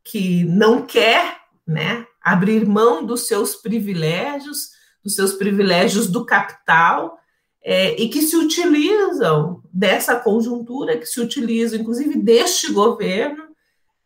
[0.09, 1.37] que não quer,
[1.67, 4.71] né, abrir mão dos seus privilégios,
[5.03, 7.19] dos seus privilégios do capital,
[7.63, 13.43] é, e que se utilizam dessa conjuntura, que se utilizam, inclusive, deste governo,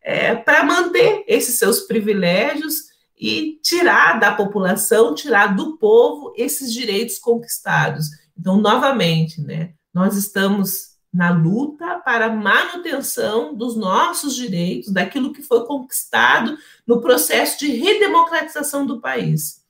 [0.02, 2.76] é, para manter esses seus privilégios
[3.18, 8.08] e tirar da população, tirar do povo esses direitos conquistados.
[8.38, 15.44] Então, novamente, né, nós estamos na luta para a manutenção dos nossos direitos, daquilo que
[15.44, 16.58] foi conquistado
[16.88, 19.62] no processo de redemocratização do país.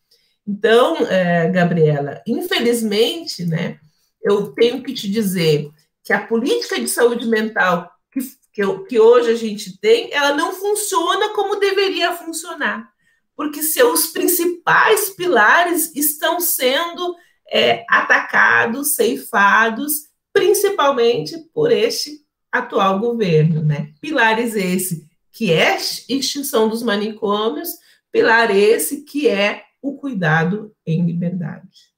[0.48, 3.78] Então, é, Gabriela, infelizmente, né,
[4.22, 5.70] eu tenho que te dizer
[6.04, 8.22] que a política de saúde mental que,
[8.54, 12.90] que, que hoje a gente tem, ela não funciona como deveria funcionar,
[13.36, 17.16] porque seus principais pilares estão sendo
[17.52, 23.94] é, atacados, ceifados, principalmente por este atual governo, né?
[24.02, 25.78] Pilares esse que é
[26.10, 27.70] extinção dos manicômios,
[28.12, 31.94] pilar esse que é o cuidado em liberdade.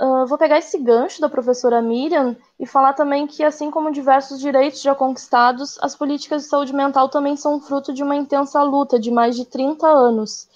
[0.00, 4.38] Uh, vou pegar esse gancho da professora Miriam e falar também que, assim como diversos
[4.38, 9.00] direitos já conquistados, as políticas de saúde mental também são fruto de uma intensa luta
[9.00, 10.46] de mais de 30 anos.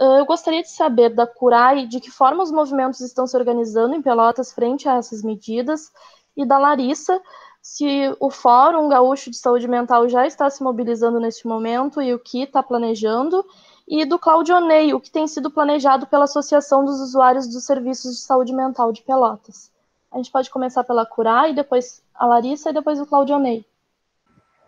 [0.00, 3.94] Uh, eu gostaria de saber da CURAI de que forma os movimentos estão se organizando
[3.94, 5.92] em Pelotas frente a essas medidas,
[6.36, 7.20] e da Larissa
[7.62, 12.18] se o Fórum Gaúcho de Saúde Mental já está se mobilizando neste momento e o
[12.18, 13.46] que está planejando,
[13.86, 18.22] e do Claudionei, o que tem sido planejado pela Associação dos Usuários dos Serviços de
[18.22, 19.70] Saúde Mental de Pelotas.
[20.10, 23.64] A gente pode começar pela Curar, e depois a Larissa, e depois o Claudionei.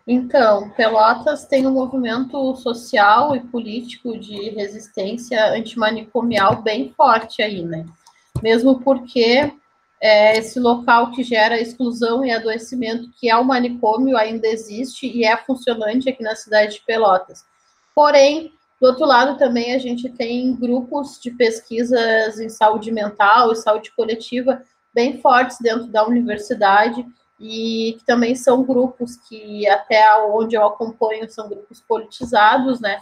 [0.07, 7.85] Então, Pelotas tem um movimento social e político de resistência antimanicomial bem forte aí, né?
[8.41, 9.51] Mesmo porque
[10.01, 15.23] é, esse local que gera exclusão e adoecimento, que é o manicômio, ainda existe e
[15.23, 17.43] é funcionante aqui na cidade de Pelotas.
[17.93, 23.55] Porém, do outro lado, também a gente tem grupos de pesquisas em saúde mental e
[23.55, 24.61] saúde coletiva
[24.93, 27.05] bem fortes dentro da universidade
[27.39, 32.99] e que também são grupos que, até onde eu acompanho, são grupos politizados, né?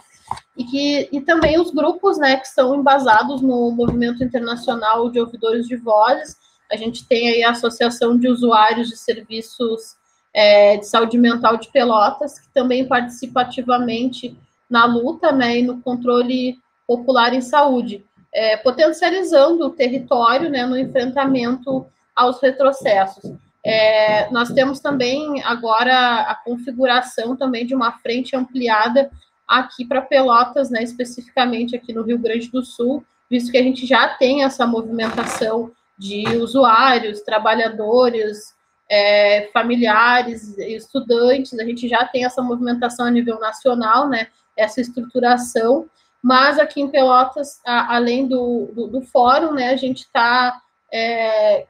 [0.56, 5.66] E, que, e também os grupos né, que são embasados no movimento internacional de ouvidores
[5.66, 6.36] de vozes.
[6.70, 9.96] A gente tem aí a Associação de Usuários de Serviços
[10.32, 14.36] é, de Saúde Mental de Pelotas, que também participa ativamente
[14.68, 20.76] na luta né, e no controle popular em saúde, é, potencializando o território né, no
[20.76, 23.32] enfrentamento aos retrocessos.
[23.64, 29.10] É, nós temos também agora a configuração também de uma frente ampliada
[29.46, 33.86] aqui para Pelotas, né, especificamente aqui no Rio Grande do Sul, visto que a gente
[33.86, 38.54] já tem essa movimentação de usuários, trabalhadores,
[38.90, 45.88] é, familiares, estudantes, a gente já tem essa movimentação a nível nacional, né, essa estruturação,
[46.22, 50.60] mas aqui em Pelotas, a, além do, do, do, fórum, né, a gente está
[50.92, 51.66] é,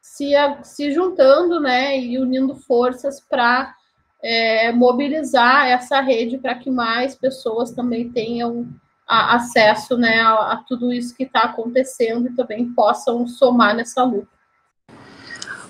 [0.00, 3.74] se, se juntando, né, e unindo forças para
[4.22, 8.68] é, mobilizar essa rede para que mais pessoas também tenham
[9.06, 14.02] a, acesso, né, a, a tudo isso que está acontecendo e também possam somar nessa
[14.02, 14.28] luta.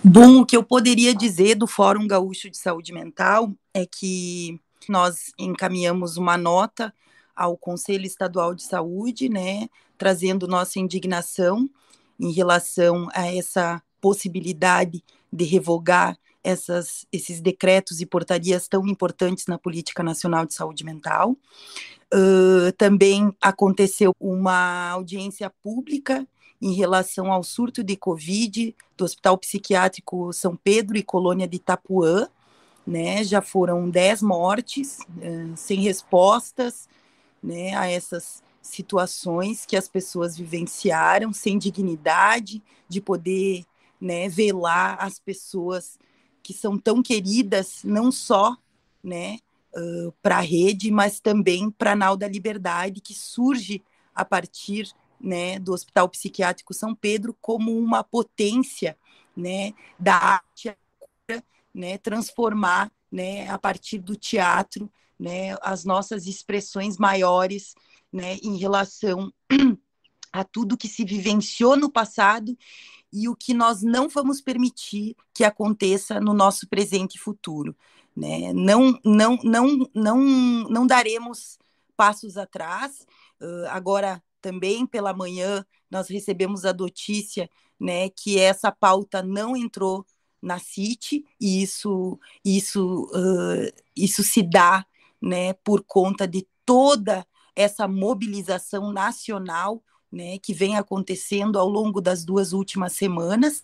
[0.03, 5.32] Bom, o que eu poderia dizer do Fórum Gaúcho de Saúde Mental é que nós
[5.39, 6.93] encaminhamos uma nota
[7.35, 11.68] ao Conselho Estadual de Saúde, né, trazendo nossa indignação
[12.20, 19.59] em relação a essa possibilidade de revogar essas, esses decretos e portarias tão importantes na
[19.59, 21.37] política nacional de saúde mental.
[22.15, 26.25] Uh, também aconteceu uma audiência pública
[26.62, 32.29] em relação ao surto de Covid do Hospital Psiquiátrico São Pedro e Colônia de Itapuã,
[32.87, 33.25] né?
[33.25, 36.89] Já foram 10 mortes uh, sem respostas,
[37.43, 43.65] né, a essas situações que as pessoas vivenciaram sem dignidade de poder,
[44.01, 45.99] né, velar as pessoas
[46.43, 48.57] que são tão queridas não só,
[49.03, 49.39] né,
[50.22, 53.83] para a rede, mas também para a Nau da Liberdade, que surge
[54.14, 58.97] a partir né, do Hospital Psiquiátrico São Pedro como uma potência
[59.37, 60.77] né, da arte
[61.75, 67.75] né, transformar, né, a partir do teatro, né, as nossas expressões maiores,
[68.12, 69.33] né, em relação
[70.33, 72.57] a tudo que se vivenciou no passado
[73.12, 77.77] e o que nós não vamos permitir que aconteça no nosso presente e futuro.
[78.17, 78.53] Né?
[78.53, 80.19] Não, não, não, não,
[80.69, 81.59] não daremos
[81.97, 83.07] passos atrás.
[83.41, 87.49] Uh, agora, também pela manhã, nós recebemos a notícia
[87.81, 90.07] né, que essa pauta não entrou
[90.41, 94.85] na CIT, e isso, isso, uh, isso se dá
[95.21, 102.25] né, por conta de toda essa mobilização nacional né, que vem acontecendo ao longo das
[102.25, 103.62] duas últimas semanas.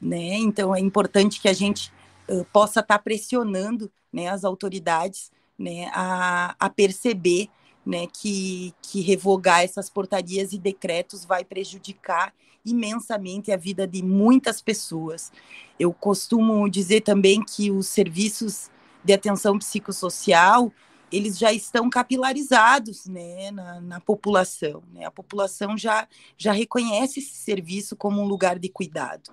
[0.00, 0.34] Né?
[0.36, 1.92] Então, é importante que a gente
[2.30, 7.48] uh, possa estar tá pressionando né, as autoridades né, a, a perceber
[7.84, 12.32] né, que, que revogar essas portarias e decretos vai prejudicar
[12.64, 15.32] imensamente a vida de muitas pessoas.
[15.78, 18.70] Eu costumo dizer também que os serviços
[19.02, 20.72] de atenção psicossocial
[21.10, 24.82] eles já estão capilarizados né, na, na população.
[24.92, 25.04] Né?
[25.04, 26.06] A população já,
[26.36, 29.30] já reconhece esse serviço como um lugar de cuidado.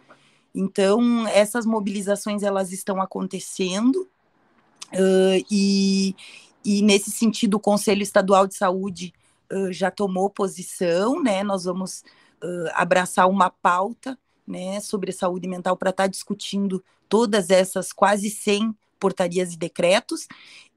[0.56, 4.08] Então, essas mobilizações elas estão acontecendo
[4.94, 6.16] uh, e,
[6.64, 9.14] e, nesse sentido, o Conselho Estadual de Saúde
[9.52, 11.44] uh, já tomou posição, né?
[11.44, 12.06] Nós vamos
[12.42, 18.30] uh, abraçar uma pauta né, sobre saúde mental para estar tá discutindo todas essas quase
[18.30, 20.28] 100 portarias e decretos,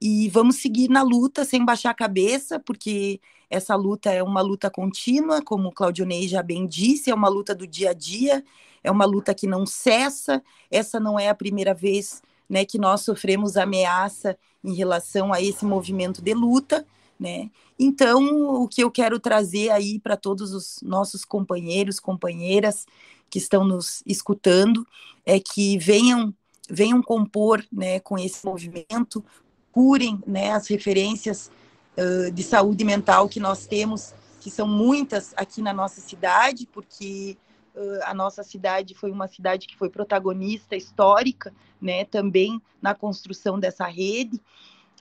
[0.01, 4.69] e vamos seguir na luta sem baixar a cabeça, porque essa luta é uma luta
[4.69, 8.43] contínua, como o Claudionei já bem disse, é uma luta do dia a dia,
[8.83, 13.01] é uma luta que não cessa, essa não é a primeira vez né, que nós
[13.01, 16.85] sofremos ameaça em relação a esse movimento de luta,
[17.19, 17.49] né?
[17.77, 22.85] Então, o que eu quero trazer aí para todos os nossos companheiros, companheiras
[23.29, 24.85] que estão nos escutando,
[25.25, 26.33] é que venham
[26.69, 29.23] venham compor né, com esse movimento,
[29.71, 31.51] curem né, as referências
[31.97, 37.37] uh, de saúde mental que nós temos, que são muitas aqui na nossa cidade, porque
[37.75, 43.59] uh, a nossa cidade foi uma cidade que foi protagonista histórica, né, também na construção
[43.59, 44.39] dessa rede,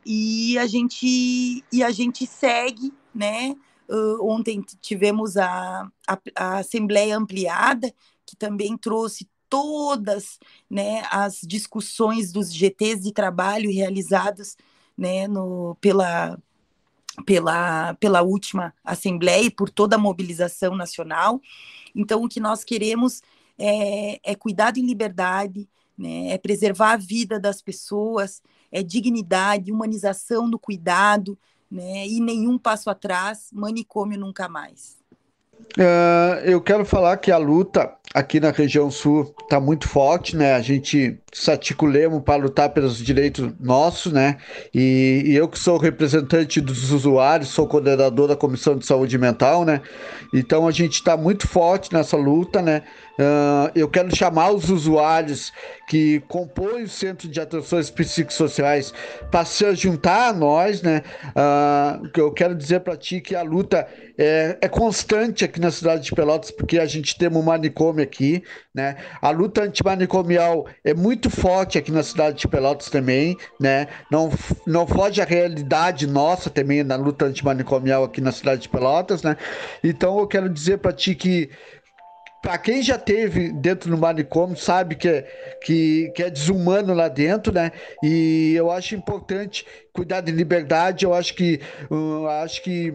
[0.06, 3.54] e a gente, e a gente segue, né,
[3.88, 7.92] uh, ontem tivemos a, a, a Assembleia Ampliada,
[8.24, 10.38] que também trouxe todas
[10.70, 14.56] né, as discussões dos GTs de trabalho realizadas
[14.96, 16.38] né, no, pela,
[17.24, 21.40] pela, pela última Assembleia e por toda a mobilização nacional.
[21.94, 23.22] Então, o que nós queremos
[23.58, 30.46] é, é cuidado em liberdade, né, é preservar a vida das pessoas, é dignidade, humanização
[30.46, 31.38] no cuidado,
[31.70, 34.96] né, e nenhum passo atrás, manicômio nunca mais.
[35.76, 40.54] Uh, eu quero falar que a luta aqui na região sul está muito forte, né?
[40.54, 44.38] A gente se articulemos para lutar pelos direitos nossos, né?
[44.74, 49.64] E, e, eu que sou representante dos usuários, sou coordenador da Comissão de Saúde Mental,
[49.64, 49.82] né?
[50.32, 52.82] Então a gente está muito forte nessa luta, né?
[53.18, 55.52] Uh, eu quero chamar os usuários
[55.88, 58.94] que compõem o Centro de Atenções Psicossociais
[59.28, 61.02] para se juntar a nós, né?
[61.30, 66.04] Uh, eu quero dizer para ti que a luta é, é, constante aqui na cidade
[66.04, 68.42] de Pelotas, porque a gente tem um manicômio aqui,
[68.74, 68.96] né?
[69.20, 73.88] A luta antimanicomial é muito forte aqui na cidade de Pelotas também, né?
[74.10, 74.30] Não,
[74.66, 79.36] não foge a realidade nossa também na luta antimanicomial aqui na cidade de Pelotas, né?
[79.82, 81.50] Então eu quero dizer para ti que
[82.40, 85.22] para quem já teve dentro do manicômio sabe que é,
[85.64, 87.72] que, que é desumano lá dentro, né?
[88.02, 91.04] E eu acho importante cuidar de liberdade.
[91.04, 92.94] Eu acho que eu acho que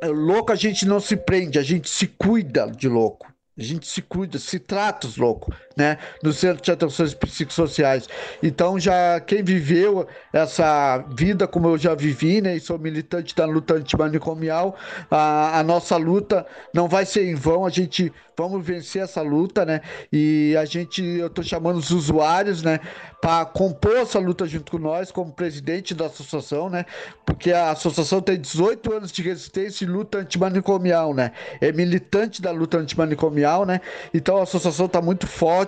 [0.00, 3.26] é, louco a gente não se prende, a gente se cuida de louco.
[3.58, 5.98] A gente se cuida, se trata os loucos, né?
[6.22, 8.08] No centro de atenções psicossociais.
[8.42, 12.56] Então, já quem viveu essa vida como eu já vivi, né?
[12.56, 14.76] E sou militante da luta antimanicomial,
[15.10, 17.66] a, a nossa luta não vai ser em vão.
[17.66, 19.80] A gente vamos vencer essa luta, né?
[20.12, 22.80] E a gente, eu tô chamando os usuários, né?
[23.20, 26.84] Para compor essa luta junto com nós, como presidente da associação, né?
[27.24, 31.32] Porque a associação tem 18 anos de resistência e luta antimanicomial, né?
[31.60, 33.80] É militante da luta antimanicomial, né?
[34.12, 35.65] Então a associação está muito forte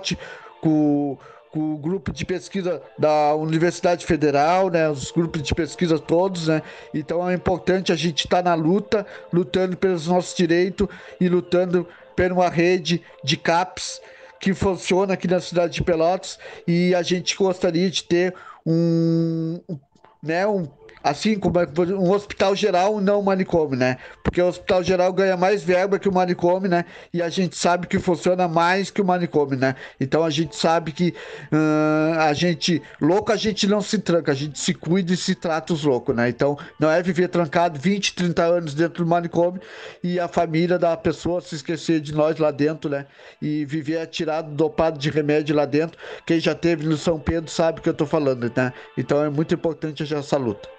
[0.60, 1.18] com
[1.50, 6.60] com o grupo de pesquisa da Universidade Federal, né, os grupos de pesquisa todos, né,
[6.92, 10.86] então é importante a gente estar tá na luta, lutando pelos nossos direitos
[11.18, 14.00] e lutando por uma rede de CAPs
[14.40, 16.38] que funciona aqui na cidade de Pelotas.
[16.66, 18.34] E a gente gostaria de ter
[18.66, 19.60] um,
[20.22, 20.68] né, um
[21.08, 21.58] assim como
[21.96, 23.96] um hospital geral, não um manicômio, né?
[24.22, 26.84] Porque o hospital geral ganha mais verba que o manicômio, né?
[27.12, 29.74] E a gente sabe que funciona mais que o manicômio, né?
[29.98, 31.14] Então a gente sabe que
[31.52, 35.34] uh, a gente, louco, a gente não se tranca, a gente se cuida e se
[35.34, 36.28] trata os loucos, né?
[36.28, 39.60] Então não é viver trancado 20, 30 anos dentro do manicômio
[40.02, 43.06] e a família da pessoa se esquecer de nós lá dentro, né?
[43.40, 45.98] E viver atirado, dopado de remédio lá dentro.
[46.26, 48.72] Quem já teve no São Pedro sabe o que eu tô falando, né?
[48.96, 50.77] Então é muito importante essa luta.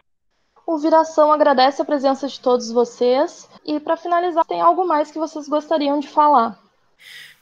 [0.69, 5.17] O Viração agradece a presença de todos vocês e para finalizar, tem algo mais que
[5.17, 6.61] vocês gostariam de falar?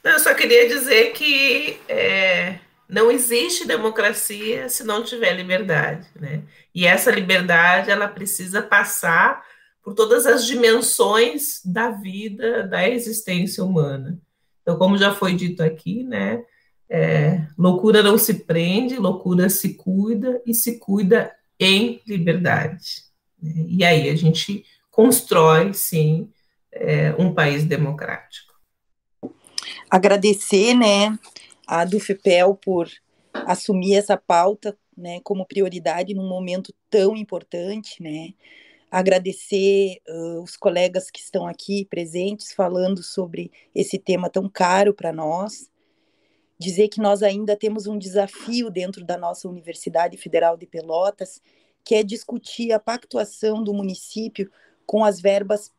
[0.02, 2.58] eu só queria dizer que é,
[2.88, 6.42] não existe democracia se não tiver liberdade, né?
[6.74, 9.44] E essa liberdade ela precisa passar
[9.82, 14.18] por todas as dimensões da vida, da existência humana.
[14.62, 16.42] Então, como já foi dito aqui, né?
[16.88, 23.07] É, loucura não se prende, loucura se cuida e se cuida em liberdade.
[23.42, 23.66] Né?
[23.68, 26.30] E aí a gente constrói, sim,
[26.72, 28.52] é, um país democrático.
[29.90, 31.18] Agradecer, né,
[31.66, 32.88] a Dufepel por
[33.32, 38.34] assumir essa pauta, né, como prioridade num momento tão importante, né,
[38.90, 45.12] agradecer uh, os colegas que estão aqui presentes falando sobre esse tema tão caro para
[45.12, 45.70] nós,
[46.58, 51.40] dizer que nós ainda temos um desafio dentro da nossa Universidade Federal de Pelotas,
[51.84, 54.50] que é discutir a pactuação do município
[54.86, 55.72] com as verbas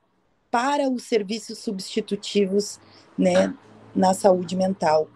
[0.52, 2.80] para os serviços substitutivos
[3.18, 3.56] né,
[3.95, 5.08] na saúde mental.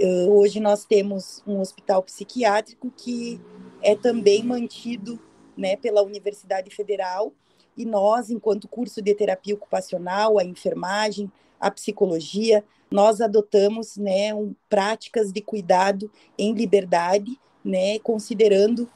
[0.00, 3.40] Uh, hoje nós temos um hospital psiquiátrico que
[3.80, 5.20] é também mantido
[5.56, 7.32] né, pela Universidade Federal
[7.76, 14.54] e nós, enquanto curso de terapia ocupacional, a enfermagem, a psicologia, nós adotamos né, um,
[14.68, 18.88] práticas de cuidado em liberdade, né, considerando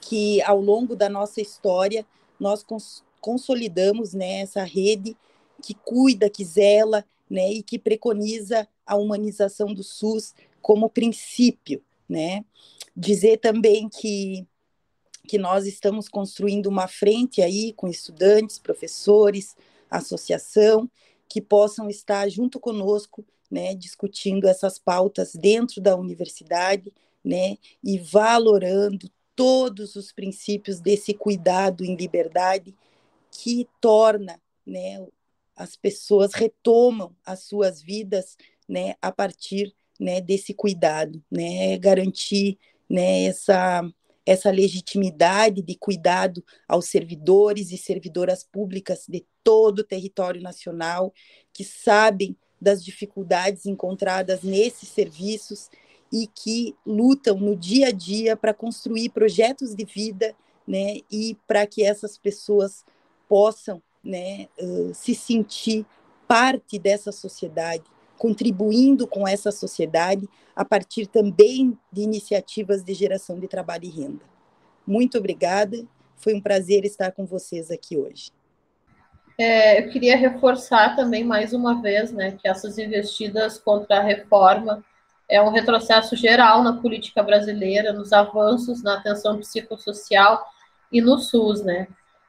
[0.00, 2.06] que ao longo da nossa história
[2.38, 5.16] nós cons consolidamos né, essa rede
[5.60, 11.82] que cuida, que zela né, e que preconiza a humanização do SUS como princípio.
[12.08, 12.44] Né?
[12.96, 14.46] Dizer também que,
[15.26, 19.56] que nós estamos construindo uma frente aí com estudantes, professores,
[19.90, 20.88] associação,
[21.28, 26.92] que possam estar junto conosco, né, discutindo essas pautas dentro da universidade,
[27.22, 32.74] né, e valorando todos os princípios desse cuidado em liberdade
[33.30, 35.06] que torna, né,
[35.54, 38.36] as pessoas retomam as suas vidas,
[38.68, 42.58] né, a partir, né, desse cuidado, né, garantir,
[42.90, 43.88] né, essa
[44.26, 51.14] essa legitimidade de cuidado aos servidores e servidoras públicas de todo o território nacional
[51.50, 55.70] que sabem das dificuldades encontradas nesses serviços
[56.12, 60.34] e que lutam no dia a dia para construir projetos de vida,
[60.66, 62.84] né, e para que essas pessoas
[63.28, 65.86] possam, né, uh, se sentir
[66.26, 67.84] parte dessa sociedade,
[68.18, 74.24] contribuindo com essa sociedade a partir também de iniciativas de geração de trabalho e renda.
[74.86, 75.86] Muito obrigada,
[76.16, 78.30] foi um prazer estar com vocês aqui hoje.
[79.38, 84.84] É, eu queria reforçar também mais uma vez, né, que essas investidas contra a reforma
[85.28, 90.46] é um retrocesso geral na política brasileira, nos avanços na atenção psicossocial
[90.90, 91.86] e no SUS, né?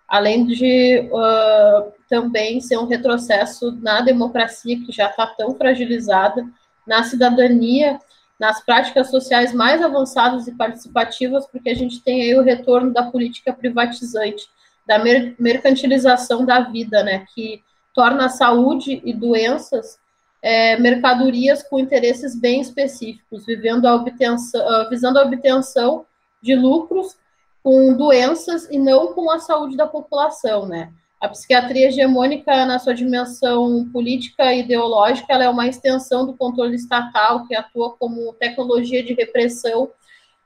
[0.08, 6.45] Além de uh, também ser um retrocesso na democracia, que já está tão fragilizada,
[6.86, 8.00] na cidadania,
[8.39, 13.04] nas práticas sociais mais avançadas e participativas, porque a gente tem aí o retorno da
[13.04, 14.47] política privatizante,
[14.86, 17.26] da mer mercantilização da vida, né?
[17.34, 20.00] Que torna a saúde e doenças
[20.42, 26.06] é, mercadorias com interesses bem específicos, vivendo a obtenção, uh, visando a obtenção
[26.42, 27.18] de lucros
[27.62, 30.92] com doenças e não com a saúde da população, né?
[31.20, 36.76] A psiquiatria hegemônica, na sua dimensão política e ideológica, ela é uma extensão do controle
[36.76, 39.92] estatal que atua como tecnologia de repressão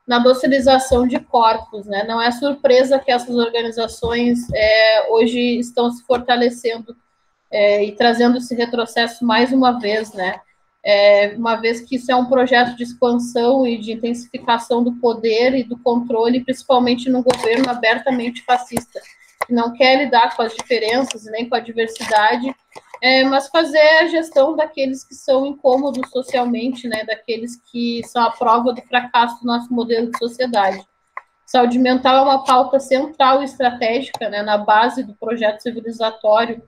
[0.08, 2.04] na docilização de corpos, né?
[2.06, 6.96] Não é surpresa que essas organizações é, hoje estão se fortalecendo
[7.54, 10.42] é, e trazendo esse retrocesso mais uma vez, né?
[10.84, 15.54] É, uma vez que isso é um projeto de expansão e de intensificação do poder
[15.54, 19.00] e do controle, principalmente no governo abertamente fascista,
[19.46, 22.54] que não quer lidar com as diferenças nem com a diversidade,
[23.00, 28.32] é, mas fazer a gestão daqueles que são incômodos socialmente, né, daqueles que são a
[28.32, 30.84] prova do fracasso do nosso modelo de sociedade.
[31.46, 36.64] Saúde mental é uma pauta central e estratégica né, na base do projeto civilizatório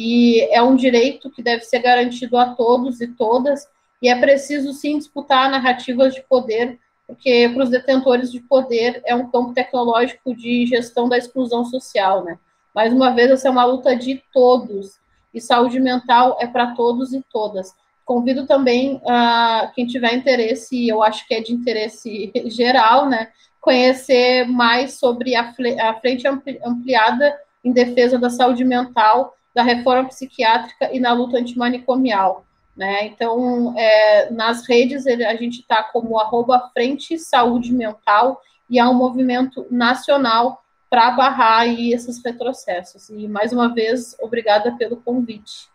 [0.00, 3.68] e é um direito que deve ser garantido a todos e todas,
[4.00, 6.78] e é preciso sim disputar narrativas de poder
[7.10, 12.22] porque para os detentores de poder é um campo tecnológico de gestão da exclusão social,
[12.22, 12.38] né?
[12.72, 15.00] Mais uma vez, essa é uma luta de todos,
[15.34, 17.74] e saúde mental é para todos e todas.
[18.04, 23.30] Convido também a uh, quem tiver interesse, eu acho que é de interesse geral, né,
[23.60, 30.92] conhecer mais sobre a, a frente ampliada em defesa da saúde mental, da reforma psiquiátrica
[30.92, 32.44] e na luta antimanicomial.
[32.76, 33.06] Né?
[33.06, 38.84] Então, é, nas redes, ele, a gente está como arroba Frente Saúde Mental e é
[38.86, 43.10] um movimento nacional para barrar aí esses retrocessos.
[43.10, 45.68] E, mais uma vez, obrigada pelo convite.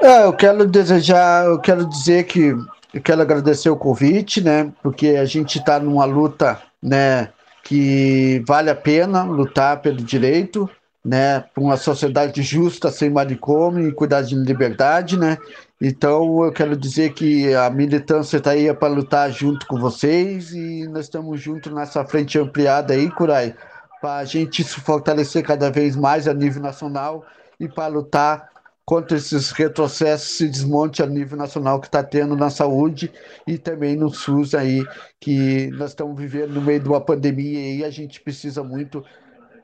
[0.00, 2.54] É, eu quero desejar, eu quero dizer que
[2.92, 4.72] eu quero agradecer o convite, né?
[4.82, 7.32] Porque a gente está numa luta, né?
[7.62, 10.68] Que vale a pena lutar pelo direito,
[11.04, 11.40] né?
[11.40, 15.36] Para uma sociedade justa, sem manicômio e cuidar de liberdade, né?
[15.80, 20.88] Então eu quero dizer que a militância está aí para lutar junto com vocês e
[20.88, 23.54] nós estamos juntos nessa frente ampliada aí, Curai,
[24.00, 27.24] para a gente se fortalecer cada vez mais a nível nacional
[27.60, 28.48] e para lutar
[28.84, 33.10] contra esses retrocessos e desmonte a nível nacional que está tendo na saúde
[33.46, 34.84] e também no SUS aí,
[35.18, 39.02] que nós estamos vivendo no meio de uma pandemia e a gente precisa muito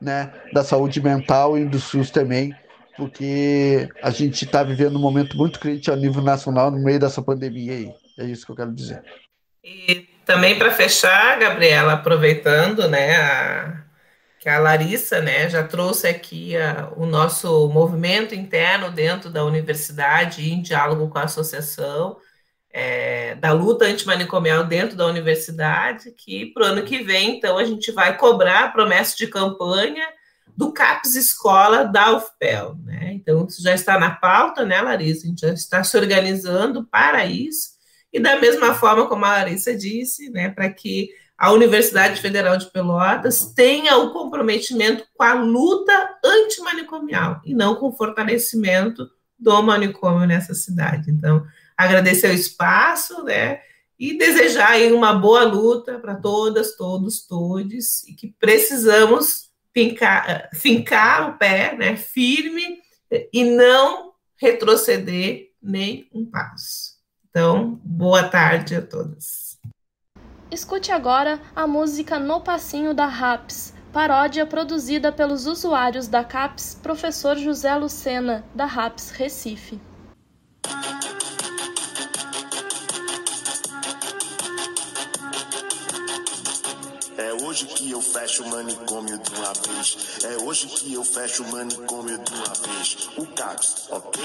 [0.01, 2.55] né, da saúde mental e do SUS também,
[2.97, 7.21] porque a gente está vivendo um momento muito crítico a nível nacional no meio dessa
[7.21, 7.93] pandemia aí.
[8.19, 9.03] É isso que eu quero dizer.
[9.63, 13.81] E também para fechar, Gabriela, aproveitando, né, a
[14.41, 20.51] que a Larissa né, já trouxe aqui a, o nosso movimento interno dentro da universidade,
[20.51, 22.17] em diálogo com a associação,
[22.73, 27.63] é, da luta antimanicomial dentro da universidade, que para o ano que vem, então, a
[27.63, 30.05] gente vai cobrar a promessa de campanha
[30.55, 32.75] do CAPES Escola da UFPEL.
[32.83, 33.13] Né?
[33.13, 35.25] Então, isso já está na pauta, né, Larissa?
[35.25, 37.71] A gente já está se organizando para isso.
[38.13, 42.69] E da mesma forma como a Larissa disse, né, para que a Universidade Federal de
[42.69, 45.91] Pelotas tenha o comprometimento com a luta
[46.23, 49.09] antimanicomial e não com o fortalecimento
[49.39, 51.09] do manicômio nessa cidade.
[51.09, 51.43] Então,
[51.83, 53.61] agradecer o espaço, né?
[53.99, 61.29] E desejar aí uma boa luta para todas, todos, todes, e que precisamos fincar, fincar
[61.29, 62.79] o pé, né, firme,
[63.31, 66.99] e não retroceder nem um passo.
[67.29, 69.59] Então, boa tarde a todas.
[70.49, 77.37] Escute agora a música No Passinho da Raps, paródia produzida pelos usuários da CAPS Professor
[77.37, 79.79] José Lucena, da RAPS Recife.
[87.33, 89.97] Hoje que eu fecho o manicômio de uma vez.
[90.23, 93.09] É hoje que eu fecho o manicômio de uma vez.
[93.17, 94.23] O CAPS, ok?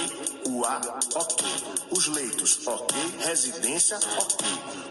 [0.49, 1.47] O A, ok.
[1.91, 2.97] Os leitos, ok?
[3.19, 4.47] Residência, ok.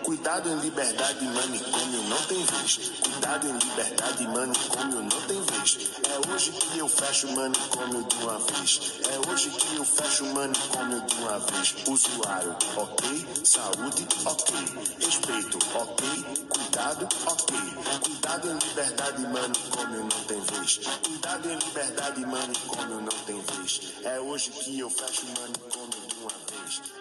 [0.05, 2.91] Cuidado em liberdade manicômio não tem vez.
[3.01, 5.79] Cuidado em liberdade manicômio não tem vez.
[6.03, 8.91] É hoje que eu fecho o manicômio de uma vez.
[9.09, 11.75] É hoje que eu fecho o manicômio de uma vez.
[11.87, 13.27] Usuário, ok?
[13.43, 14.55] Saúde, ok.
[14.99, 16.25] Respeito, ok.
[16.49, 17.57] Cuidado, ok.
[18.03, 20.81] Cuidado em liberdade, manicômio não tem vez.
[21.03, 23.93] Cuidado em liberdade, manicômio não tem vez.
[24.03, 26.94] É hoje que eu fecho o manicômio de uma vez.